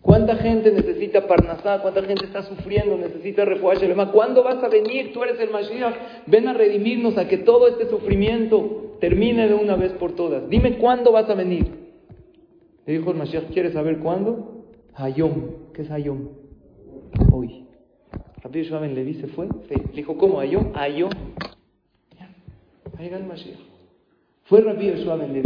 ¿Cuánta 0.00 0.36
gente 0.36 0.72
necesita 0.72 1.26
Parnasá? 1.26 1.80
¿Cuánta 1.82 2.02
gente 2.02 2.24
está 2.24 2.42
sufriendo? 2.42 2.96
Necesita 2.96 3.44
refugio. 3.44 3.94
¿Cuándo 4.12 4.42
vas 4.42 4.62
a 4.62 4.68
venir? 4.68 5.12
Tú 5.12 5.22
eres 5.22 5.38
el 5.40 5.50
Mashiach. 5.50 5.94
Ven 6.26 6.48
a 6.48 6.54
redimirnos, 6.54 7.18
a 7.18 7.28
que 7.28 7.38
todo 7.38 7.68
este 7.68 7.88
sufrimiento 7.88 8.96
termine 9.00 9.46
de 9.46 9.54
una 9.54 9.76
vez 9.76 9.92
por 9.92 10.12
todas. 10.12 10.48
Dime 10.48 10.78
cuándo 10.78 11.12
vas 11.12 11.28
a 11.28 11.34
venir. 11.34 11.66
Le 12.86 12.94
dijo 12.94 13.10
el 13.10 13.18
Mashiach, 13.18 13.52
¿quieres 13.52 13.74
saber 13.74 13.98
cuándo? 13.98 14.64
Hayom. 14.94 15.72
¿Qué 15.74 15.82
es 15.82 15.90
Hayom? 15.90 16.28
Hoy. 17.30 17.66
Rabbi 18.42 18.62
Yeshua 18.62 18.80
Ben 18.80 18.94
Levi 18.94 19.14
se 19.14 19.26
fue. 19.28 19.48
Le 19.68 19.92
dijo, 19.92 20.16
¿cómo 20.16 20.40
Hayom? 20.40 20.72
Hayom. 20.74 21.10
Ahí 22.98 23.04
llega 23.04 23.18
el 23.18 23.24
Mashiach. 23.24 23.69
Fue 24.50 24.60
Rabbi 24.60 24.84
Yeshua 24.84 25.16
Levi 25.16 25.42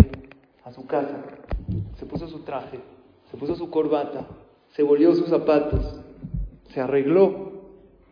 a 0.65 0.73
su 0.73 0.85
casa. 0.87 1.23
Se 1.97 2.07
puso 2.07 2.27
su 2.27 2.41
traje. 2.41 2.81
Se 3.31 3.37
puso 3.37 3.55
su 3.55 3.71
corbata 3.71 4.27
se 4.75 4.83
volvió 4.83 5.15
sus 5.15 5.29
zapatos, 5.29 6.01
se 6.71 6.81
arregló. 6.81 7.53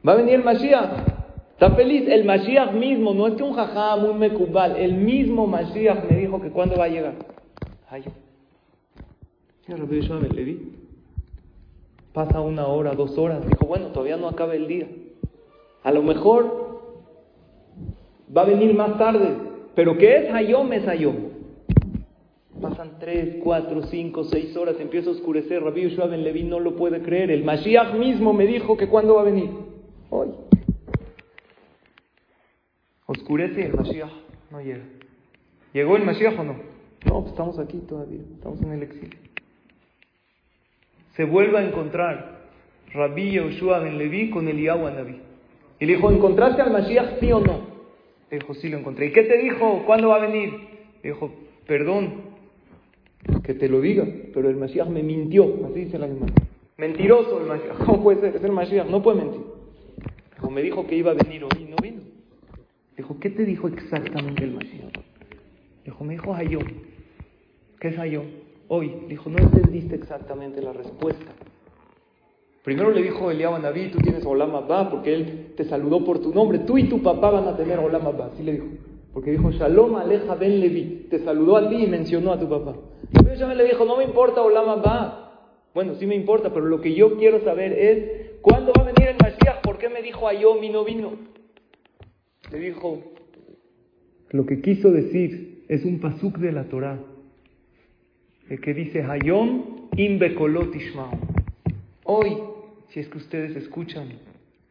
Va 0.06 0.12
a 0.12 0.16
venir 0.16 0.34
el 0.34 0.44
Mashiach. 0.44 1.08
Está 1.52 1.70
feliz. 1.72 2.08
El 2.08 2.24
Mashiach 2.24 2.72
mismo, 2.72 3.14
no 3.14 3.26
es 3.26 3.34
que 3.34 3.42
un 3.42 3.52
jajam, 3.52 4.04
un 4.04 4.18
mekubal, 4.18 4.76
el 4.76 4.94
mismo 4.94 5.46
Mashiach 5.46 6.08
me 6.08 6.16
dijo 6.18 6.40
que 6.40 6.50
cuándo 6.50 6.76
va 6.76 6.84
a 6.84 6.88
llegar. 6.88 7.14
Ay, 7.90 8.04
ya 9.66 9.76
lo 9.76 9.86
veo 9.86 10.00
yo 10.00 10.20
le 10.20 10.44
vi. 10.44 10.72
Pasa 12.12 12.40
una 12.40 12.66
hora, 12.66 12.92
dos 12.92 13.16
horas. 13.18 13.44
Dijo, 13.46 13.66
bueno, 13.66 13.88
todavía 13.88 14.16
no 14.16 14.28
acaba 14.28 14.54
el 14.54 14.68
día. 14.68 14.86
A 15.82 15.90
lo 15.90 16.02
mejor 16.02 16.80
va 18.36 18.42
a 18.42 18.46
venir 18.46 18.74
más 18.74 18.98
tarde. 18.98 19.41
Pero 19.74 19.96
¿qué 19.96 20.18
es 20.18 20.32
Hayom? 20.32 20.72
Es 20.72 20.86
Hayom. 20.86 21.16
Pasan 22.60 22.98
tres, 23.00 23.36
cuatro, 23.42 23.82
cinco, 23.84 24.24
seis 24.24 24.56
horas, 24.56 24.76
empieza 24.78 25.10
a 25.10 25.12
oscurecer. 25.12 25.62
Rabbi 25.62 25.82
Yoshua 25.82 26.06
Ben 26.06 26.22
Levi 26.22 26.44
no 26.44 26.60
lo 26.60 26.76
puede 26.76 27.02
creer. 27.02 27.30
El 27.30 27.44
Mashiach 27.44 27.94
mismo 27.94 28.32
me 28.32 28.46
dijo 28.46 28.76
que 28.76 28.88
cuándo 28.88 29.16
va 29.16 29.22
a 29.22 29.24
venir. 29.24 29.50
Hoy. 30.10 30.28
Oscurece 33.06 33.66
el 33.66 33.74
Mashiach 33.74 34.12
no 34.50 34.60
llega. 34.60 34.84
¿Llegó 35.72 35.96
el 35.96 36.04
Mashiach 36.04 36.38
o 36.38 36.44
no? 36.44 36.56
No, 37.04 37.20
pues 37.20 37.32
estamos 37.32 37.58
aquí 37.58 37.78
todavía, 37.78 38.20
estamos 38.34 38.62
en 38.62 38.72
el 38.72 38.82
exilio. 38.84 39.18
Se 41.16 41.24
vuelve 41.24 41.58
a 41.58 41.66
encontrar 41.66 42.42
Rabbi 42.92 43.32
Yoshua 43.32 43.80
Ben 43.80 43.98
Levi 43.98 44.30
con 44.30 44.46
Eliyahu 44.46 44.84
Naví. 44.84 45.20
Y 45.80 45.86
le 45.86 45.96
dijo, 45.96 46.12
¿encontraste 46.12 46.62
al 46.62 46.70
Mashiach 46.70 47.18
sí 47.18 47.32
o 47.32 47.40
no? 47.40 47.71
Dijo, 48.32 48.54
sí 48.54 48.70
lo 48.70 48.78
encontré. 48.78 49.06
¿Y 49.06 49.12
qué 49.12 49.24
te 49.24 49.36
dijo? 49.36 49.82
¿Cuándo 49.84 50.08
va 50.08 50.16
a 50.16 50.26
venir? 50.26 50.54
Dijo, 51.02 51.30
perdón, 51.66 52.32
que 53.44 53.52
te 53.52 53.68
lo 53.68 53.82
diga, 53.82 54.06
pero 54.32 54.48
el 54.48 54.56
Mashiach 54.56 54.88
me 54.88 55.02
mintió, 55.02 55.44
así 55.66 55.80
dice 55.84 55.98
la 55.98 56.06
misma. 56.06 56.26
Mentiroso 56.78 57.42
el 57.42 57.46
Mashiach, 57.46 57.76
¿cómo 57.84 58.02
puede 58.02 58.22
ser? 58.22 58.36
Es 58.36 58.42
el 58.42 58.52
Mashiach, 58.52 58.88
no 58.88 59.02
puede 59.02 59.18
mentir. 59.18 59.42
Dijo, 60.34 60.50
me 60.50 60.62
dijo 60.62 60.86
que 60.86 60.96
iba 60.96 61.10
a 61.10 61.14
venir 61.14 61.44
hoy, 61.44 61.66
no 61.68 61.76
vino. 61.82 62.00
Dijo, 62.96 63.20
¿qué 63.20 63.28
te 63.28 63.44
dijo 63.44 63.68
exactamente 63.68 64.44
el 64.44 64.52
Mashiach? 64.52 64.92
Dijo, 65.84 66.04
me 66.04 66.14
dijo 66.14 66.34
Hayom. 66.34 66.64
¿Qué 67.80 67.88
es 67.88 67.98
Hayom? 67.98 68.24
Hoy. 68.68 68.94
Dijo, 69.08 69.28
no 69.28 69.38
entendiste 69.38 69.94
exactamente 69.94 70.62
la 70.62 70.72
respuesta. 70.72 71.32
Primero 72.64 72.90
le 72.90 73.02
dijo 73.02 73.30
Eliab 73.30 73.54
a 73.54 73.58
Naví, 73.58 73.90
tú 73.90 73.98
tienes 73.98 74.24
Olam 74.24 74.54
Abba, 74.54 74.90
porque 74.90 75.14
él 75.14 75.52
te 75.56 75.64
saludó 75.64 76.04
por 76.04 76.20
tu 76.20 76.32
nombre. 76.32 76.60
Tú 76.60 76.78
y 76.78 76.88
tu 76.88 77.02
papá 77.02 77.30
van 77.30 77.48
a 77.48 77.56
tener 77.56 77.78
Olam 77.78 78.06
Abba. 78.06 78.26
Así 78.26 78.42
le 78.42 78.52
dijo. 78.52 78.66
Porque 79.12 79.32
dijo, 79.32 79.50
Shalom 79.50 79.96
Aleja 79.96 80.34
Ben 80.36 80.60
Levi. 80.60 81.06
Te 81.10 81.18
saludó 81.20 81.56
a 81.56 81.68
ti 81.68 81.76
y 81.76 81.86
mencionó 81.86 82.32
a 82.32 82.38
tu 82.38 82.48
papá. 82.48 82.74
Y 83.12 83.38
yo 83.38 83.48
le 83.54 83.64
dijo, 83.64 83.84
no 83.84 83.96
me 83.96 84.04
importa 84.04 84.42
Olama 84.42 84.76
va. 84.76 85.58
Bueno, 85.74 85.94
sí 85.94 86.06
me 86.06 86.14
importa, 86.14 86.52
pero 86.52 86.66
lo 86.66 86.80
que 86.80 86.94
yo 86.94 87.16
quiero 87.16 87.40
saber 87.40 87.72
es, 87.72 88.38
¿cuándo 88.40 88.72
va 88.76 88.82
a 88.82 88.92
venir 88.92 89.08
el 89.08 89.16
Mashiach? 89.22 89.62
¿Por 89.62 89.78
qué 89.78 89.88
me 89.88 90.02
dijo 90.02 90.28
Ayom 90.28 90.62
y 90.62 90.68
no 90.68 90.84
vino? 90.84 91.12
Le 92.50 92.58
dijo, 92.58 93.02
lo 94.30 94.46
que 94.46 94.60
quiso 94.60 94.90
decir 94.90 95.64
es 95.68 95.84
un 95.84 96.00
pasuk 96.00 96.36
de 96.38 96.52
la 96.52 96.64
Torah, 96.64 96.98
el 98.50 98.60
que 98.60 98.74
dice 98.74 99.02
Hayom 99.02 99.88
imbekolot 99.96 100.74
Hoy, 102.04 102.42
si 102.88 103.00
es 103.00 103.08
que 103.08 103.18
ustedes 103.18 103.54
escuchan 103.56 104.18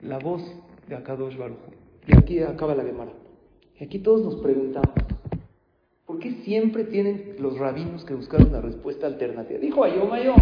la 0.02 0.20
voz 0.20 0.42
de 0.88 0.96
Akadosh 0.96 1.38
Baruch. 1.38 1.58
Y 2.08 2.18
aquí 2.18 2.40
acaba 2.40 2.76
la 2.76 2.84
Gemara. 2.84 3.14
Y 3.80 3.84
aquí 3.84 4.00
todos 4.00 4.22
nos 4.22 4.36
preguntamos, 4.42 4.94
¿por 6.06 6.20
qué 6.20 6.32
siempre 6.44 6.84
tienen 6.84 7.36
los 7.40 7.58
rabinos 7.58 8.04
que 8.04 8.14
buscar 8.14 8.46
una 8.46 8.62
respuesta 8.62 9.08
alternativa? 9.08 9.60
Dijo 9.60 9.84
Ayom, 9.84 10.12
Ayom. 10.12 10.36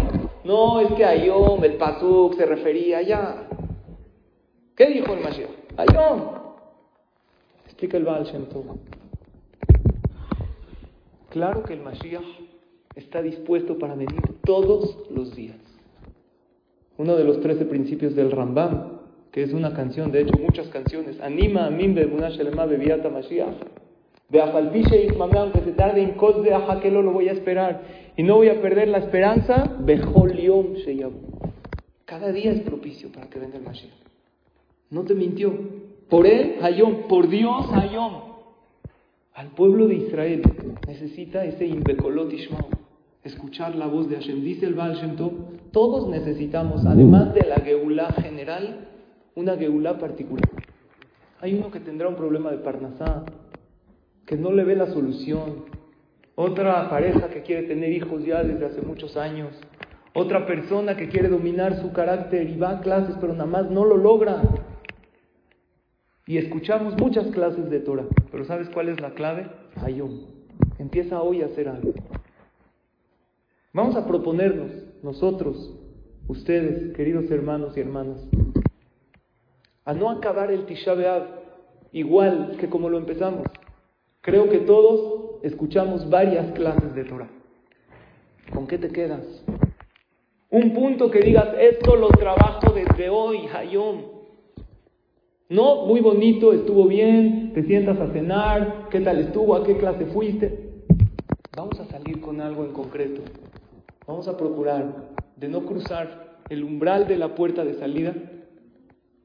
No, 0.44 0.80
es 0.80 0.92
que 0.94 1.04
Ayom, 1.04 1.62
el 1.62 1.74
Pasuk, 1.74 2.34
se 2.34 2.46
refería 2.46 3.02
ya. 3.02 3.48
¿Qué 4.74 4.86
dijo 4.86 5.14
el 5.14 5.22
Mashiach? 5.22 5.50
Ayom. 5.76 6.40
Explica 7.66 7.96
el 7.98 8.04
Baal 8.04 8.24
Shem 8.24 8.46
Tov. 8.46 8.64
Claro 11.28 11.62
que 11.62 11.74
el 11.74 11.82
Mashiach 11.82 12.26
está 12.96 13.22
dispuesto 13.22 13.78
para 13.78 13.94
venir 13.94 14.20
todos 14.44 14.98
los 15.10 15.36
días. 15.36 15.69
Uno 17.00 17.16
de 17.16 17.24
los 17.24 17.40
trece 17.40 17.64
principios 17.64 18.14
del 18.14 18.30
Rambam 18.30 18.98
que 19.32 19.42
es 19.42 19.54
una 19.54 19.72
canción, 19.72 20.12
de 20.12 20.20
hecho 20.20 20.36
muchas 20.38 20.68
canciones, 20.68 21.18
anima 21.22 21.64
a 21.64 21.70
Mimbe 21.70 22.06
Munashelema 22.06 22.66
Bebiata 22.66 23.08
Mashiach. 23.08 23.54
Aunque 24.30 25.60
se 25.64 25.72
tarde 25.72 26.02
en 26.02 26.10
Kos 26.12 26.42
de 26.42 26.52
Ajakelo, 26.52 27.00
lo 27.00 27.12
voy 27.12 27.30
a 27.30 27.32
esperar. 27.32 27.80
Y 28.18 28.22
no 28.22 28.36
voy 28.36 28.50
a 28.50 28.60
perder 28.60 28.88
la 28.88 28.98
esperanza, 28.98 29.78
Bejoliom 29.80 30.74
Cada 32.04 32.32
día 32.32 32.52
es 32.52 32.60
propicio 32.60 33.10
para 33.10 33.30
que 33.30 33.38
venga 33.38 33.56
el 33.56 33.64
Mashiach. 33.64 33.94
No 34.90 35.04
te 35.04 35.14
mintió. 35.14 35.54
Por 36.10 36.26
él, 36.26 36.56
Hayom, 36.60 37.08
por 37.08 37.30
Dios, 37.30 37.66
Hayom. 37.72 38.24
Al 39.32 39.48
pueblo 39.52 39.86
de 39.86 39.94
Israel 39.94 40.42
necesita 40.86 41.46
ese 41.46 41.64
Imbekolot 41.64 42.30
escuchar 43.24 43.74
la 43.74 43.86
voz 43.86 44.08
de 44.08 44.16
Hashem. 44.16 44.42
Dice 44.42 44.66
el 44.66 44.74
Baal 44.74 44.96
Shem 44.96 45.16
Tov, 45.16 45.32
todos 45.72 46.08
necesitamos, 46.08 46.84
además 46.86 47.34
de 47.34 47.46
la 47.46 47.56
Geulah 47.56 48.12
general, 48.12 48.88
una 49.34 49.56
geulá 49.56 49.98
particular. 49.98 50.48
Hay 51.40 51.54
uno 51.54 51.70
que 51.70 51.80
tendrá 51.80 52.08
un 52.08 52.16
problema 52.16 52.50
de 52.50 52.58
parnasá, 52.58 53.24
que 54.26 54.36
no 54.36 54.52
le 54.52 54.64
ve 54.64 54.76
la 54.76 54.86
solución. 54.86 55.64
Otra 56.34 56.88
pareja 56.90 57.28
que 57.28 57.42
quiere 57.42 57.66
tener 57.66 57.92
hijos 57.92 58.24
ya 58.24 58.42
desde 58.42 58.66
hace 58.66 58.82
muchos 58.82 59.16
años. 59.16 59.54
Otra 60.12 60.46
persona 60.46 60.96
que 60.96 61.08
quiere 61.08 61.28
dominar 61.28 61.80
su 61.80 61.92
carácter 61.92 62.50
y 62.50 62.56
va 62.56 62.70
a 62.70 62.80
clases, 62.80 63.16
pero 63.20 63.32
nada 63.32 63.46
más 63.46 63.70
no 63.70 63.84
lo 63.84 63.96
logra. 63.96 64.42
Y 66.26 66.38
escuchamos 66.38 66.96
muchas 66.98 67.26
clases 67.28 67.70
de 67.70 67.80
Torah, 67.80 68.06
pero 68.30 68.44
¿sabes 68.44 68.68
cuál 68.68 68.88
es 68.88 69.00
la 69.00 69.10
clave? 69.10 69.48
Hayom. 69.76 70.26
Empieza 70.78 71.22
hoy 71.22 71.42
a 71.42 71.46
hacer 71.46 71.68
algo. 71.68 71.92
Vamos 73.72 73.94
a 73.94 74.04
proponernos, 74.04 74.72
nosotros, 75.04 75.72
ustedes, 76.26 76.92
queridos 76.96 77.30
hermanos 77.30 77.76
y 77.76 77.80
hermanas, 77.80 78.20
a 79.84 79.94
no 79.94 80.10
acabar 80.10 80.50
el 80.50 80.66
Tisha 80.66 80.94
B'Av 80.94 81.22
igual 81.92 82.56
que 82.58 82.68
como 82.68 82.88
lo 82.88 82.98
empezamos. 82.98 83.46
Creo 84.22 84.48
que 84.48 84.58
todos 84.58 85.40
escuchamos 85.44 86.10
varias 86.10 86.50
clases 86.52 86.96
de 86.96 87.04
Torah. 87.04 87.28
¿Con 88.52 88.66
qué 88.66 88.76
te 88.76 88.88
quedas? 88.88 89.22
Un 90.50 90.74
punto 90.74 91.08
que 91.08 91.20
digas, 91.20 91.54
esto 91.60 91.94
lo 91.94 92.08
trabajo 92.08 92.72
desde 92.72 93.08
hoy, 93.08 93.46
Hayom. 93.54 94.02
No, 95.48 95.86
muy 95.86 96.00
bonito, 96.00 96.52
estuvo 96.52 96.88
bien, 96.88 97.52
te 97.54 97.62
sientas 97.62 98.00
a 98.00 98.12
cenar, 98.12 98.88
¿qué 98.90 98.98
tal 99.00 99.20
estuvo? 99.20 99.54
¿A 99.54 99.62
qué 99.62 99.76
clase 99.76 100.06
fuiste? 100.06 100.72
Vamos 101.56 101.78
a 101.78 101.84
salir 101.86 102.20
con 102.20 102.40
algo 102.40 102.64
en 102.64 102.72
concreto. 102.72 103.22
Vamos 104.10 104.26
a 104.26 104.36
procurar 104.36 104.92
de 105.36 105.46
no 105.46 105.60
cruzar 105.60 106.40
el 106.48 106.64
umbral 106.64 107.06
de 107.06 107.16
la 107.16 107.36
puerta 107.36 107.64
de 107.64 107.74
salida 107.74 108.12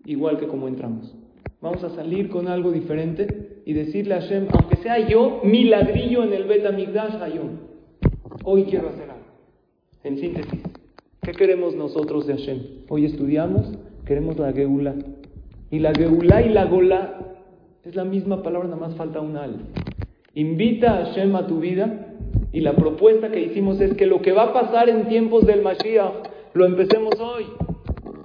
igual 0.05 0.37
que 0.37 0.45
como 0.45 0.67
entramos. 0.67 1.11
Vamos 1.59 1.83
a 1.83 1.89
salir 1.89 2.29
con 2.29 2.47
algo 2.47 2.71
diferente 2.71 3.63
y 3.65 3.73
decirle 3.73 4.13
a 4.13 4.21
Hashem, 4.21 4.45
aunque 4.51 4.75
sea 4.75 4.99
yo, 4.99 5.41
mi 5.43 5.63
ladrillo 5.63 6.23
en 6.23 6.33
el 6.33 6.43
Bet 6.43 6.67
Amigdash 6.67 7.19
Hayom, 7.19 7.49
hoy 8.43 8.65
quiero 8.65 8.89
hacer 8.89 9.09
algo. 9.09 9.25
En 10.03 10.19
síntesis, 10.19 10.61
¿qué 11.23 11.31
queremos 11.31 11.73
nosotros 11.73 12.27
de 12.27 12.33
Hashem? 12.33 12.59
Hoy 12.87 13.05
estudiamos, 13.05 13.67
queremos 14.05 14.37
la 14.37 14.53
Geula. 14.53 14.93
Y 15.71 15.79
la 15.79 15.95
Geulá 15.95 16.43
y 16.43 16.49
la 16.49 16.65
Gola 16.65 17.37
es 17.83 17.95
la 17.95 18.03
misma 18.03 18.43
palabra, 18.43 18.67
nada 18.67 18.81
más 18.81 18.95
falta 18.95 19.19
un 19.19 19.35
al. 19.35 19.61
Invita 20.35 20.99
a 20.99 21.05
Hashem 21.05 21.35
a 21.35 21.47
tu 21.47 21.59
vida 21.59 22.14
y 22.55 22.61
la 22.61 22.73
propuesta 22.73 23.31
que 23.31 23.41
hicimos 23.41 23.81
es 23.81 23.95
que 23.95 24.05
lo 24.05 24.21
que 24.21 24.31
va 24.31 24.43
a 24.43 24.53
pasar 24.53 24.87
en 24.87 25.09
tiempos 25.09 25.45
del 25.45 25.61
Mashiach 25.61 26.29
lo 26.53 26.65
empecemos 26.65 27.19
hoy. 27.19 27.47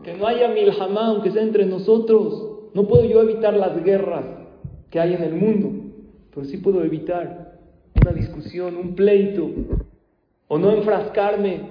Que 0.04 0.14
no 0.14 0.24
haya 0.24 0.46
milhamá, 0.46 1.08
aunque 1.08 1.32
sea 1.32 1.42
entre 1.42 1.66
nosotros. 1.66 2.68
No 2.72 2.86
puedo 2.86 3.04
yo 3.06 3.20
evitar 3.22 3.54
las 3.54 3.82
guerras 3.82 4.24
que 4.88 5.00
hay 5.00 5.14
en 5.14 5.24
el 5.24 5.34
mundo, 5.34 5.72
pero 6.32 6.46
sí 6.46 6.58
puedo 6.58 6.84
evitar 6.84 7.58
una 8.00 8.12
discusión, 8.12 8.76
un 8.76 8.94
pleito, 8.94 9.50
o 10.46 10.58
no 10.58 10.70
enfrascarme 10.74 11.62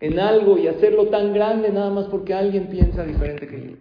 en 0.00 0.18
algo 0.18 0.58
y 0.58 0.66
hacerlo 0.66 1.06
tan 1.06 1.32
grande 1.32 1.70
nada 1.70 1.90
más 1.90 2.06
porque 2.06 2.34
alguien 2.34 2.66
piensa 2.66 3.04
diferente 3.04 3.46
que 3.46 3.56
yo. 3.56 3.76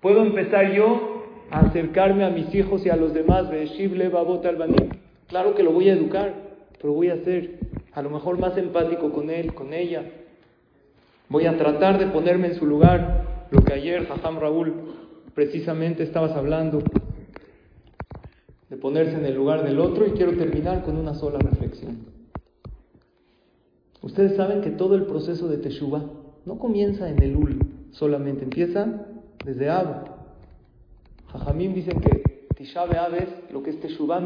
Puedo 0.00 0.22
empezar 0.22 0.72
yo 0.72 1.24
a 1.50 1.60
acercarme 1.60 2.24
a 2.24 2.30
mis 2.30 2.54
hijos 2.54 2.86
y 2.86 2.88
a 2.88 2.96
los 2.96 3.12
demás 3.12 3.50
de 3.50 3.66
Shible 3.66 4.08
Babot 4.08 4.46
Albanim. 4.46 4.88
Claro 5.28 5.54
que 5.54 5.62
lo 5.62 5.72
voy 5.72 5.90
a 5.90 5.92
educar, 5.92 6.51
pero 6.82 6.92
voy 6.94 7.08
a 7.08 7.24
ser 7.24 7.60
a 7.92 8.02
lo 8.02 8.10
mejor 8.10 8.38
más 8.38 8.58
empático 8.58 9.12
con 9.12 9.30
él, 9.30 9.54
con 9.54 9.72
ella. 9.72 10.04
Voy 11.28 11.46
a 11.46 11.56
tratar 11.56 11.98
de 11.98 12.08
ponerme 12.08 12.48
en 12.48 12.56
su 12.56 12.66
lugar, 12.66 13.46
lo 13.50 13.62
que 13.62 13.72
ayer 13.72 14.06
Jajam 14.06 14.40
Raúl 14.40 14.74
precisamente 15.32 16.02
estabas 16.02 16.32
hablando, 16.32 16.82
de 18.68 18.76
ponerse 18.76 19.16
en 19.16 19.24
el 19.24 19.34
lugar 19.34 19.62
del 19.62 19.78
otro 19.78 20.06
y 20.06 20.10
quiero 20.10 20.32
terminar 20.32 20.82
con 20.82 20.96
una 20.96 21.14
sola 21.14 21.38
reflexión. 21.38 21.98
Ustedes 24.02 24.36
saben 24.36 24.60
que 24.62 24.70
todo 24.70 24.96
el 24.96 25.04
proceso 25.04 25.46
de 25.46 25.58
Teshuvah 25.58 26.04
no 26.44 26.58
comienza 26.58 27.08
en 27.08 27.22
el 27.22 27.36
Ul 27.36 27.60
solamente, 27.92 28.42
empieza 28.42 29.06
desde 29.44 29.70
Ab. 29.70 30.10
Jajamim 31.28 31.74
dicen 31.74 32.00
que 32.00 32.46
Tisha 32.56 32.84
B'Av 32.84 33.14
es 33.14 33.52
lo 33.52 33.62
que 33.62 33.70
es 33.70 33.80
Teshuvah 33.80 34.20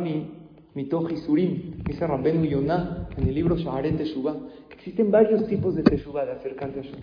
Mitoji 0.76 1.16
Surim, 1.24 1.82
dice 1.86 2.06
Rabbenu 2.06 2.44
Yonah 2.44 3.08
en 3.16 3.26
el 3.26 3.34
libro 3.34 3.56
Shaharet 3.56 3.96
Teshuvah, 3.96 4.36
existen 4.70 5.10
varios 5.10 5.46
tipos 5.46 5.74
de 5.74 5.82
Teshuvah, 5.82 6.26
de 6.26 6.32
acercarse 6.32 6.80
a 6.80 6.82
Hashem. 6.82 7.00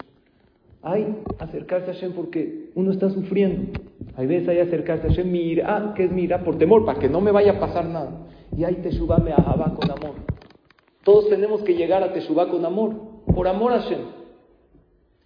Hay 0.83 1.17
acercarse 1.39 1.89
a 1.89 1.93
Hashem 1.95 2.11
porque 2.13 2.69
uno 2.75 2.91
está 2.91 3.09
sufriendo. 3.09 3.79
Hay 4.15 4.27
veces 4.27 4.49
hay 4.49 4.59
acercarse 4.59 5.07
a 5.07 5.09
Hashem, 5.09 5.31
mira, 5.31 5.93
que 5.95 6.03
es 6.03 6.11
mira 6.11 6.43
por 6.43 6.59
temor, 6.59 6.85
para 6.85 6.99
que 6.99 7.09
no 7.09 7.19
me 7.19 7.31
vaya 7.31 7.53
a 7.53 7.59
pasar 7.59 7.85
nada. 7.85 8.27
Y 8.55 8.63
hay 8.63 8.75
Teshuvah 8.75 9.17
Me'ahaba 9.17 9.73
con 9.73 9.89
amor. 9.89 10.17
Todos 11.03 11.29
tenemos 11.29 11.63
que 11.63 11.73
llegar 11.73 12.03
a 12.03 12.13
Teshuvah 12.13 12.51
con 12.51 12.63
amor, 12.65 12.93
por 13.25 13.47
amor 13.47 13.73
a 13.73 13.81
Hashem. 13.81 14.01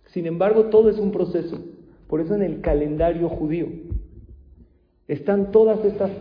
Sin 0.06 0.26
embargo, 0.26 0.68
todo 0.68 0.90
es 0.90 1.00
un 1.00 1.12
proceso. 1.12 1.60
Por 2.08 2.22
eso 2.22 2.34
en 2.34 2.44
el 2.44 2.62
calendario 2.62 3.28
judío 3.28 3.68
están 5.06 5.52
todas 5.52 5.84
estas 5.84 6.12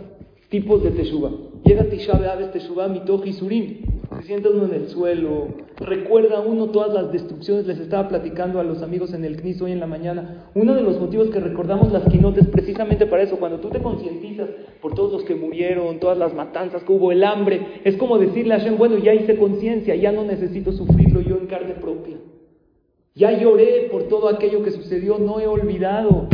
tipos 0.48 0.82
de 0.82 0.90
teshuva. 0.90 1.30
Llega 1.66 1.82
Tisha 1.90 2.12
B'Av, 2.12 2.52
teshuva 2.52 2.86
mitoji 2.86 3.32
surim. 3.32 3.78
Se 4.20 4.22
sienta 4.22 4.50
uno 4.50 4.66
en 4.66 4.74
el 4.74 4.88
suelo, 4.88 5.48
recuerda 5.78 6.38
uno 6.40 6.70
todas 6.70 6.94
las 6.94 7.10
destrucciones. 7.10 7.66
Les 7.66 7.80
estaba 7.80 8.08
platicando 8.08 8.60
a 8.60 8.62
los 8.62 8.82
amigos 8.82 9.12
en 9.14 9.24
el 9.24 9.36
CNIS 9.36 9.62
hoy 9.62 9.72
en 9.72 9.80
la 9.80 9.88
mañana. 9.88 10.48
Uno 10.54 10.76
de 10.76 10.82
los 10.82 11.00
motivos 11.00 11.28
que 11.30 11.40
recordamos 11.40 11.90
las 11.90 12.04
quinotes 12.04 12.46
precisamente 12.46 13.06
para 13.06 13.24
eso. 13.24 13.38
Cuando 13.38 13.58
tú 13.58 13.68
te 13.70 13.82
concientizas 13.82 14.48
por 14.80 14.94
todos 14.94 15.12
los 15.12 15.24
que 15.24 15.34
murieron, 15.34 15.98
todas 15.98 16.16
las 16.16 16.32
matanzas 16.34 16.84
que 16.84 16.92
hubo, 16.92 17.10
el 17.10 17.24
hambre, 17.24 17.80
es 17.82 17.96
como 17.96 18.16
decirle 18.16 18.54
a 18.54 18.58
Hashem, 18.58 18.78
bueno, 18.78 18.98
ya 18.98 19.12
hice 19.12 19.36
conciencia, 19.36 19.96
ya 19.96 20.12
no 20.12 20.22
necesito 20.22 20.70
sufrirlo 20.70 21.20
yo 21.20 21.36
en 21.36 21.46
carne 21.46 21.74
propia. 21.74 22.16
Ya 23.16 23.32
lloré 23.32 23.88
por 23.90 24.04
todo 24.04 24.28
aquello 24.28 24.62
que 24.62 24.70
sucedió, 24.70 25.18
no 25.18 25.40
he 25.40 25.48
olvidado 25.48 26.28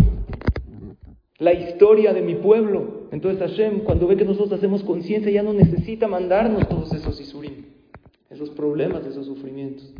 la 1.39 1.55
historia 1.55 2.13
de 2.13 2.21
mi 2.21 2.35
pueblo. 2.35 3.02
Entonces 3.13 3.41
Hashem, 3.41 3.81
cuando 3.81 4.07
ve 4.07 4.17
que 4.17 4.25
nosotros 4.25 4.53
hacemos 4.53 4.83
conciencia, 4.83 5.31
ya 5.31 5.43
no 5.43 5.53
necesita 5.53 6.09
mandarnos 6.09 6.67
todos 6.67 6.93
esos 6.95 7.21
isurim, 7.21 7.67
esos 8.31 8.49
problemas, 8.51 9.05
esos 9.07 9.27
sufrimientos. 9.27 9.93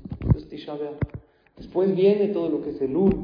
Después 1.59 1.95
viene 1.95 2.29
todo 2.29 2.49
lo 2.49 2.63
que 2.63 2.71
es 2.71 2.81
el 2.81 2.97
Ur, 2.97 3.15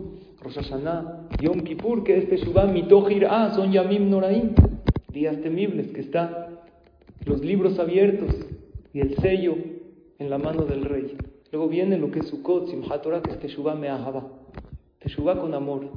Rosh 0.43 0.57
Hashanah, 0.57 1.29
Yom 1.41 1.61
Kippur, 1.63 2.05
que 2.05 2.19
es 2.19 2.29
Teshuvah, 2.29 2.67
Mitohir 2.67 3.27
Ah, 3.29 3.53
son 3.57 3.73
Yamim 3.73 4.11
Noraim, 4.11 4.55
días 5.11 5.41
temibles, 5.41 5.91
que 5.91 6.03
está 6.03 6.51
los 7.25 7.41
libros 7.41 7.79
abiertos 7.79 8.35
y 8.93 9.01
el 9.01 9.17
sello 9.17 9.57
en 10.19 10.29
la 10.29 10.39
mano 10.39 10.67
del 10.67 10.85
rey. 10.85 11.17
Luego 11.51 11.69
viene 11.69 11.97
lo 11.97 12.11
que 12.11 12.21
es 12.21 12.27
Sukkot, 12.27 12.69
Simchat 12.69 13.03
Torah, 13.03 13.23
que 13.23 13.31
es 13.31 13.39
Teshuvah 13.41 13.75
Me'ahava. 13.75 14.29
Teshuvah 14.99 15.41
con 15.41 15.55
amor. 15.55 15.89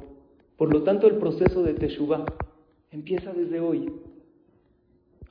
Por 0.56 0.72
lo 0.72 0.82
tanto, 0.82 1.06
el 1.06 1.16
proceso 1.16 1.62
de 1.62 1.74
Teshuvah 1.74 2.24
empieza 2.92 3.32
desde 3.32 3.58
hoy. 3.58 3.90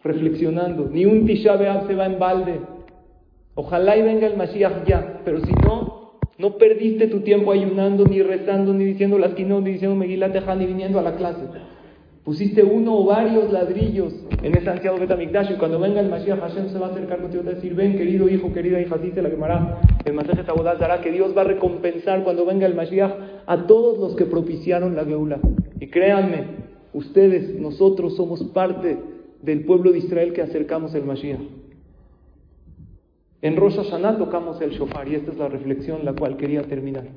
Reflexionando. 0.03 0.89
Ni 0.91 1.05
un 1.05 1.25
Tisha 1.25 1.55
B'Av 1.55 1.87
se 1.87 1.95
va 1.95 2.07
en 2.07 2.19
balde. 2.19 2.59
Ojalá 3.53 3.95
y 3.97 4.01
venga 4.01 4.27
el 4.27 4.35
Mashiach 4.35 4.85
ya. 4.87 5.21
Pero 5.23 5.41
si 5.41 5.51
no, 5.53 6.19
no 6.39 6.57
perdiste 6.57 7.07
tu 7.07 7.19
tiempo 7.19 7.51
ayunando, 7.51 8.05
ni 8.05 8.23
rezando, 8.23 8.73
ni 8.73 8.85
diciendo 8.85 9.19
las 9.19 9.35
quinot, 9.35 9.63
ni 9.63 9.73
diciendo 9.73 9.95
Megilat 9.95 10.33
ni 10.57 10.65
viniendo 10.65 10.97
a 10.97 11.03
la 11.03 11.15
clase. 11.15 11.43
Pusiste 12.23 12.63
uno 12.63 12.99
o 12.99 13.05
varios 13.05 13.51
ladrillos 13.51 14.13
en 14.43 14.55
ese 14.55 14.69
ansiado 14.69 14.97
Betamikdash 14.97 15.51
y 15.51 15.55
cuando 15.55 15.79
venga 15.79 15.99
el 15.99 16.09
Mashiach 16.09 16.39
Hashem 16.39 16.69
se 16.69 16.77
va 16.77 16.87
a 16.87 16.91
acercar 16.91 17.19
contigo 17.19 17.41
y 17.41 17.47
va 17.47 17.53
decir, 17.53 17.73
ven 17.73 17.97
querido 17.97 18.29
hijo, 18.29 18.53
querida 18.53 18.79
hija, 18.79 18.95
así 18.95 19.11
la 19.11 19.29
quemará. 19.29 19.81
El 20.05 20.13
Mashiach 20.13 20.45
Tabodaz 20.45 20.79
dará 20.79 21.01
que 21.01 21.11
Dios 21.11 21.35
va 21.35 21.41
a 21.41 21.45
recompensar 21.45 22.23
cuando 22.23 22.45
venga 22.45 22.67
el 22.67 22.75
Mashiach 22.75 23.11
a 23.47 23.65
todos 23.65 23.97
los 23.97 24.15
que 24.15 24.25
propiciaron 24.25 24.95
la 24.95 25.03
Geula. 25.03 25.39
Y 25.79 25.87
créanme, 25.87 26.60
ustedes, 26.93 27.59
nosotros 27.59 28.15
somos 28.15 28.43
parte 28.45 28.97
del 29.41 29.65
pueblo 29.65 29.91
de 29.91 29.99
Israel 29.99 30.33
que 30.33 30.41
acercamos 30.41 30.93
el 30.95 31.05
Mashiach. 31.05 31.41
En 33.41 33.55
Rosh 33.55 33.77
Hashanah 33.77 34.17
tocamos 34.17 34.61
el 34.61 34.71
shofar 34.71 35.07
y 35.07 35.15
esta 35.15 35.31
es 35.31 35.37
la 35.37 35.47
reflexión 35.47 36.05
la 36.05 36.13
cual 36.13 36.37
quería 36.37 36.61
terminar. 36.63 37.07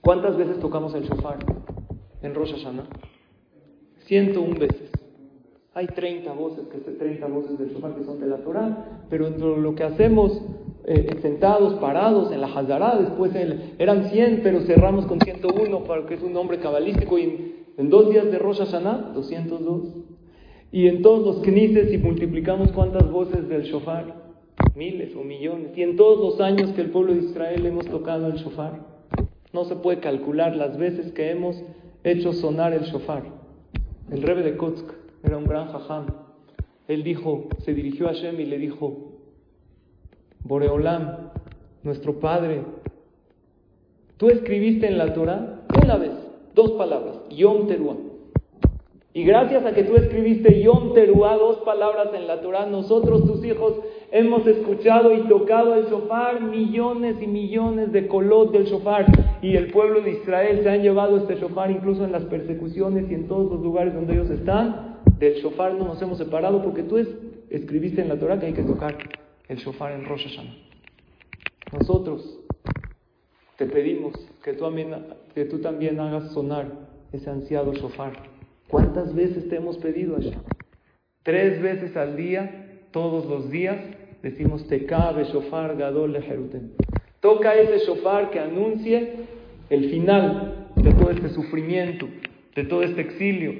¿Cuántas 0.00 0.36
veces 0.36 0.60
tocamos 0.60 0.94
el 0.94 1.02
shofar 1.02 1.38
en 2.22 2.34
Rosh 2.34 2.52
Hashanah? 2.52 2.86
101 4.04 4.58
veces. 4.58 4.90
Hay 5.74 5.86
30 5.86 6.32
voces, 6.32 6.66
que 6.68 6.78
30 6.78 7.26
voces 7.26 7.58
del 7.58 7.70
shofar 7.72 7.94
que 7.94 8.04
son 8.04 8.20
de 8.20 8.26
la 8.26 8.36
Torah, 8.38 9.04
pero 9.08 9.26
entre 9.26 9.56
lo 9.56 9.74
que 9.74 9.84
hacemos 9.84 10.40
eh, 10.84 11.18
sentados, 11.22 11.74
parados 11.74 12.32
en 12.32 12.40
la 12.40 12.48
Hazara, 12.48 12.96
después 12.98 13.32
eran 13.78 14.10
100, 14.10 14.40
pero 14.42 14.60
cerramos 14.62 15.06
con 15.06 15.20
101 15.20 15.84
porque 15.84 16.14
es 16.14 16.22
un 16.22 16.32
nombre 16.32 16.58
cabalístico 16.58 17.18
y 17.18 17.61
en, 17.76 17.90
dos 17.90 18.10
días 18.10 18.30
de 18.30 18.38
Rosh 18.38 18.58
Hashanah, 18.58 19.12
202. 19.14 19.94
Y 20.70 20.88
en 20.88 21.02
todos 21.02 21.24
los 21.24 21.42
knises, 21.42 21.90
si 21.90 21.98
multiplicamos 21.98 22.72
cuántas 22.72 23.10
voces 23.10 23.48
del 23.48 23.62
shofar, 23.62 24.14
miles 24.74 25.14
o 25.16 25.22
millones. 25.22 25.76
Y 25.76 25.82
en 25.82 25.96
todos 25.96 26.18
los 26.20 26.40
años 26.40 26.72
que 26.72 26.80
el 26.80 26.90
pueblo 26.90 27.14
de 27.14 27.20
Israel 27.20 27.66
hemos 27.66 27.86
tocado 27.86 28.28
el 28.28 28.34
shofar, 28.34 28.80
no 29.52 29.64
se 29.64 29.76
puede 29.76 30.00
calcular 30.00 30.56
las 30.56 30.78
veces 30.78 31.12
que 31.12 31.30
hemos 31.30 31.62
hecho 32.04 32.32
sonar 32.32 32.72
el 32.72 32.84
shofar. 32.84 33.24
El 34.10 34.22
rebe 34.22 34.42
de 34.42 34.56
Kotsk 34.56 34.86
era 35.22 35.36
un 35.36 35.44
gran 35.44 35.68
jajam. 35.68 36.06
Él 36.88 37.02
dijo, 37.02 37.48
se 37.64 37.74
dirigió 37.74 38.08
a 38.08 38.12
Hashem 38.12 38.40
y 38.40 38.46
le 38.46 38.58
dijo, 38.58 39.12
Boreolam, 40.44 41.30
nuestro 41.82 42.18
padre, 42.18 42.62
tú 44.16 44.28
escribiste 44.28 44.86
en 44.86 44.98
la 44.98 45.14
Torah 45.14 45.62
una 45.82 45.96
vez, 45.96 46.12
dos 46.54 46.72
palabras, 46.72 47.16
Yom 47.30 47.66
Teruah. 47.66 47.96
Y 49.14 49.24
gracias 49.24 49.66
a 49.66 49.74
que 49.74 49.84
tú 49.84 49.94
escribiste 49.94 50.62
Yom 50.62 50.94
Teruah, 50.94 51.36
dos 51.36 51.58
palabras 51.58 52.08
en 52.14 52.26
la 52.26 52.40
Torah, 52.40 52.64
nosotros, 52.64 53.26
tus 53.26 53.44
hijos, 53.44 53.74
hemos 54.10 54.46
escuchado 54.46 55.14
y 55.14 55.28
tocado 55.28 55.74
el 55.74 55.86
shofar, 55.86 56.40
millones 56.40 57.16
y 57.20 57.26
millones 57.26 57.92
de 57.92 58.08
colot 58.08 58.52
del 58.52 58.64
shofar. 58.64 59.06
Y 59.42 59.56
el 59.56 59.70
pueblo 59.70 60.00
de 60.00 60.12
Israel 60.12 60.60
se 60.62 60.70
han 60.70 60.82
llevado 60.82 61.18
este 61.18 61.36
shofar 61.36 61.70
incluso 61.70 62.04
en 62.04 62.12
las 62.12 62.24
persecuciones 62.24 63.10
y 63.10 63.14
en 63.14 63.28
todos 63.28 63.52
los 63.52 63.60
lugares 63.60 63.92
donde 63.92 64.14
ellos 64.14 64.30
están. 64.30 65.00
Del 65.18 65.34
shofar 65.42 65.74
no 65.74 65.84
nos 65.84 66.00
hemos 66.00 66.16
separado 66.16 66.62
porque 66.62 66.82
tú 66.82 66.96
escribiste 67.50 68.00
en 68.00 68.08
la 68.08 68.18
Torah 68.18 68.40
que 68.40 68.46
hay 68.46 68.54
que 68.54 68.62
tocar 68.62 68.96
el 69.48 69.58
shofar 69.58 69.92
en 69.92 70.06
Rosh 70.06 70.24
Hashanah. 70.24 70.54
Nosotros 71.72 72.40
te 73.56 73.66
pedimos 73.66 74.14
que 74.42 74.54
tú, 74.54 74.64
que 75.34 75.44
tú 75.44 75.60
también 75.60 76.00
hagas 76.00 76.32
sonar 76.32 76.66
ese 77.12 77.30
ansiado 77.30 77.72
shofar 77.74 78.12
¿Cuántas 78.68 79.14
veces 79.14 79.48
te 79.50 79.56
hemos 79.56 79.76
pedido 79.76 80.16
allá? 80.16 80.38
Tres 81.22 81.60
veces 81.60 81.94
al 81.94 82.16
día, 82.16 82.80
todos 82.90 83.26
los 83.26 83.50
días, 83.50 83.76
decimos 84.22 84.66
cabe 84.88 85.24
shofar 85.24 85.76
gadol 85.76 86.16
Jerutem. 86.22 86.70
Toca 87.20 87.54
ese 87.54 87.84
shofar 87.84 88.30
que 88.30 88.40
anuncie 88.40 89.26
el 89.68 89.90
final 89.90 90.68
de 90.76 90.90
todo 90.94 91.10
este 91.10 91.28
sufrimiento, 91.28 92.08
de 92.56 92.64
todo 92.64 92.82
este 92.82 93.02
exilio 93.02 93.52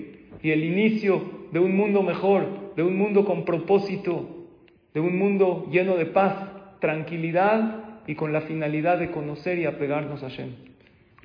y 0.43 0.51
el 0.51 0.65
inicio 0.65 1.23
de 1.53 1.61
un 1.61 1.77
mundo 1.77 2.03
mejor, 2.03 2.75
de 2.75 2.83
un 2.83 2.97
mundo 2.97 3.27
con 3.27 3.45
propósito, 3.45 4.47
de 4.95 5.01
un 5.01 5.19
mundo 5.19 5.69
lleno 5.71 5.97
de 5.97 6.07
paz, 6.07 6.35
tranquilidad 6.81 7.82
y 8.07 8.15
con 8.15 8.33
la 8.33 8.43
finalidad 8.43 8.99
de 8.99 9.11
conocer 9.11 9.59
y 9.59 9.67
apegarnos 9.67 10.23
a 10.23 10.29
Shem. 10.29 10.51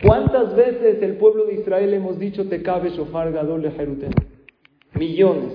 ¿Cuántas 0.02 0.56
veces 0.56 1.02
el 1.02 1.16
pueblo 1.16 1.46
de 1.46 1.56
Israel 1.56 1.94
hemos 1.94 2.20
dicho 2.20 2.48
te 2.48 2.62
cabe 2.62 2.92
shofar 2.92 3.32
gadol 3.32 3.64
Jerusalén? 3.72 4.12
Millones. 4.94 5.54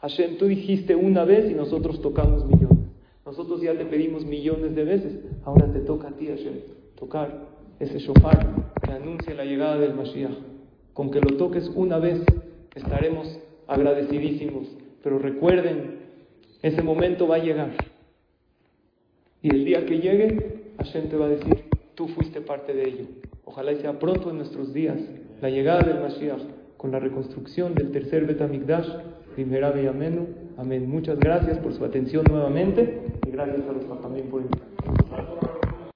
Hashem, 0.00 0.36
tú 0.36 0.46
dijiste 0.46 0.96
una 0.96 1.24
vez 1.24 1.48
y 1.48 1.54
nosotros 1.54 2.02
tocamos 2.02 2.44
millones. 2.44 2.88
Nosotros 3.24 3.62
ya 3.62 3.74
te 3.74 3.84
pedimos 3.84 4.24
millones 4.24 4.74
de 4.74 4.84
veces. 4.84 5.12
Ahora 5.44 5.72
te 5.72 5.78
toca 5.80 6.08
a 6.08 6.12
ti, 6.12 6.26
Hashem, 6.26 6.54
tocar 6.98 7.46
ese 7.78 8.00
shofar 8.00 8.48
que 8.82 8.90
anuncia 8.90 9.32
la 9.34 9.44
llegada 9.44 9.78
del 9.78 9.94
Mashiach. 9.94 10.36
Con 10.92 11.10
que 11.12 11.20
lo 11.20 11.36
toques 11.36 11.70
una 11.74 11.98
vez 11.98 12.20
estaremos 12.74 13.38
agradecidísimos. 13.68 14.76
Pero 15.04 15.20
recuerden, 15.20 16.00
ese 16.62 16.82
momento 16.82 17.28
va 17.28 17.36
a 17.36 17.38
llegar. 17.38 17.70
Y 19.42 19.50
el 19.50 19.64
día 19.64 19.84
que 19.84 19.98
llegue, 19.98 20.72
Hashem 20.78 21.08
te 21.08 21.16
va 21.16 21.26
a 21.26 21.30
decir, 21.30 21.64
tú 21.96 22.06
fuiste 22.08 22.40
parte 22.40 22.72
de 22.74 22.88
ello. 22.88 23.04
Ojalá 23.44 23.74
sea 23.74 23.98
pronto 23.98 24.30
en 24.30 24.36
nuestros 24.36 24.72
días 24.72 24.98
la 25.40 25.50
llegada 25.50 25.80
del 25.82 26.00
Mashiach 26.00 26.42
con 26.76 26.92
la 26.92 27.00
reconstrucción 27.00 27.74
del 27.74 27.90
tercer 27.90 28.24
Betamigdash. 28.24 28.88
Primera 29.34 29.72
y 29.80 29.86
Amén. 29.86 30.88
Muchas 30.88 31.18
gracias 31.18 31.58
por 31.58 31.72
su 31.72 31.84
atención 31.84 32.24
nuevamente 32.30 33.00
y 33.26 33.30
gracias 33.30 33.66
a 33.68 33.72
los 33.72 34.00
también 34.00 34.28
por 34.28 34.42
invitarme. 34.42 35.41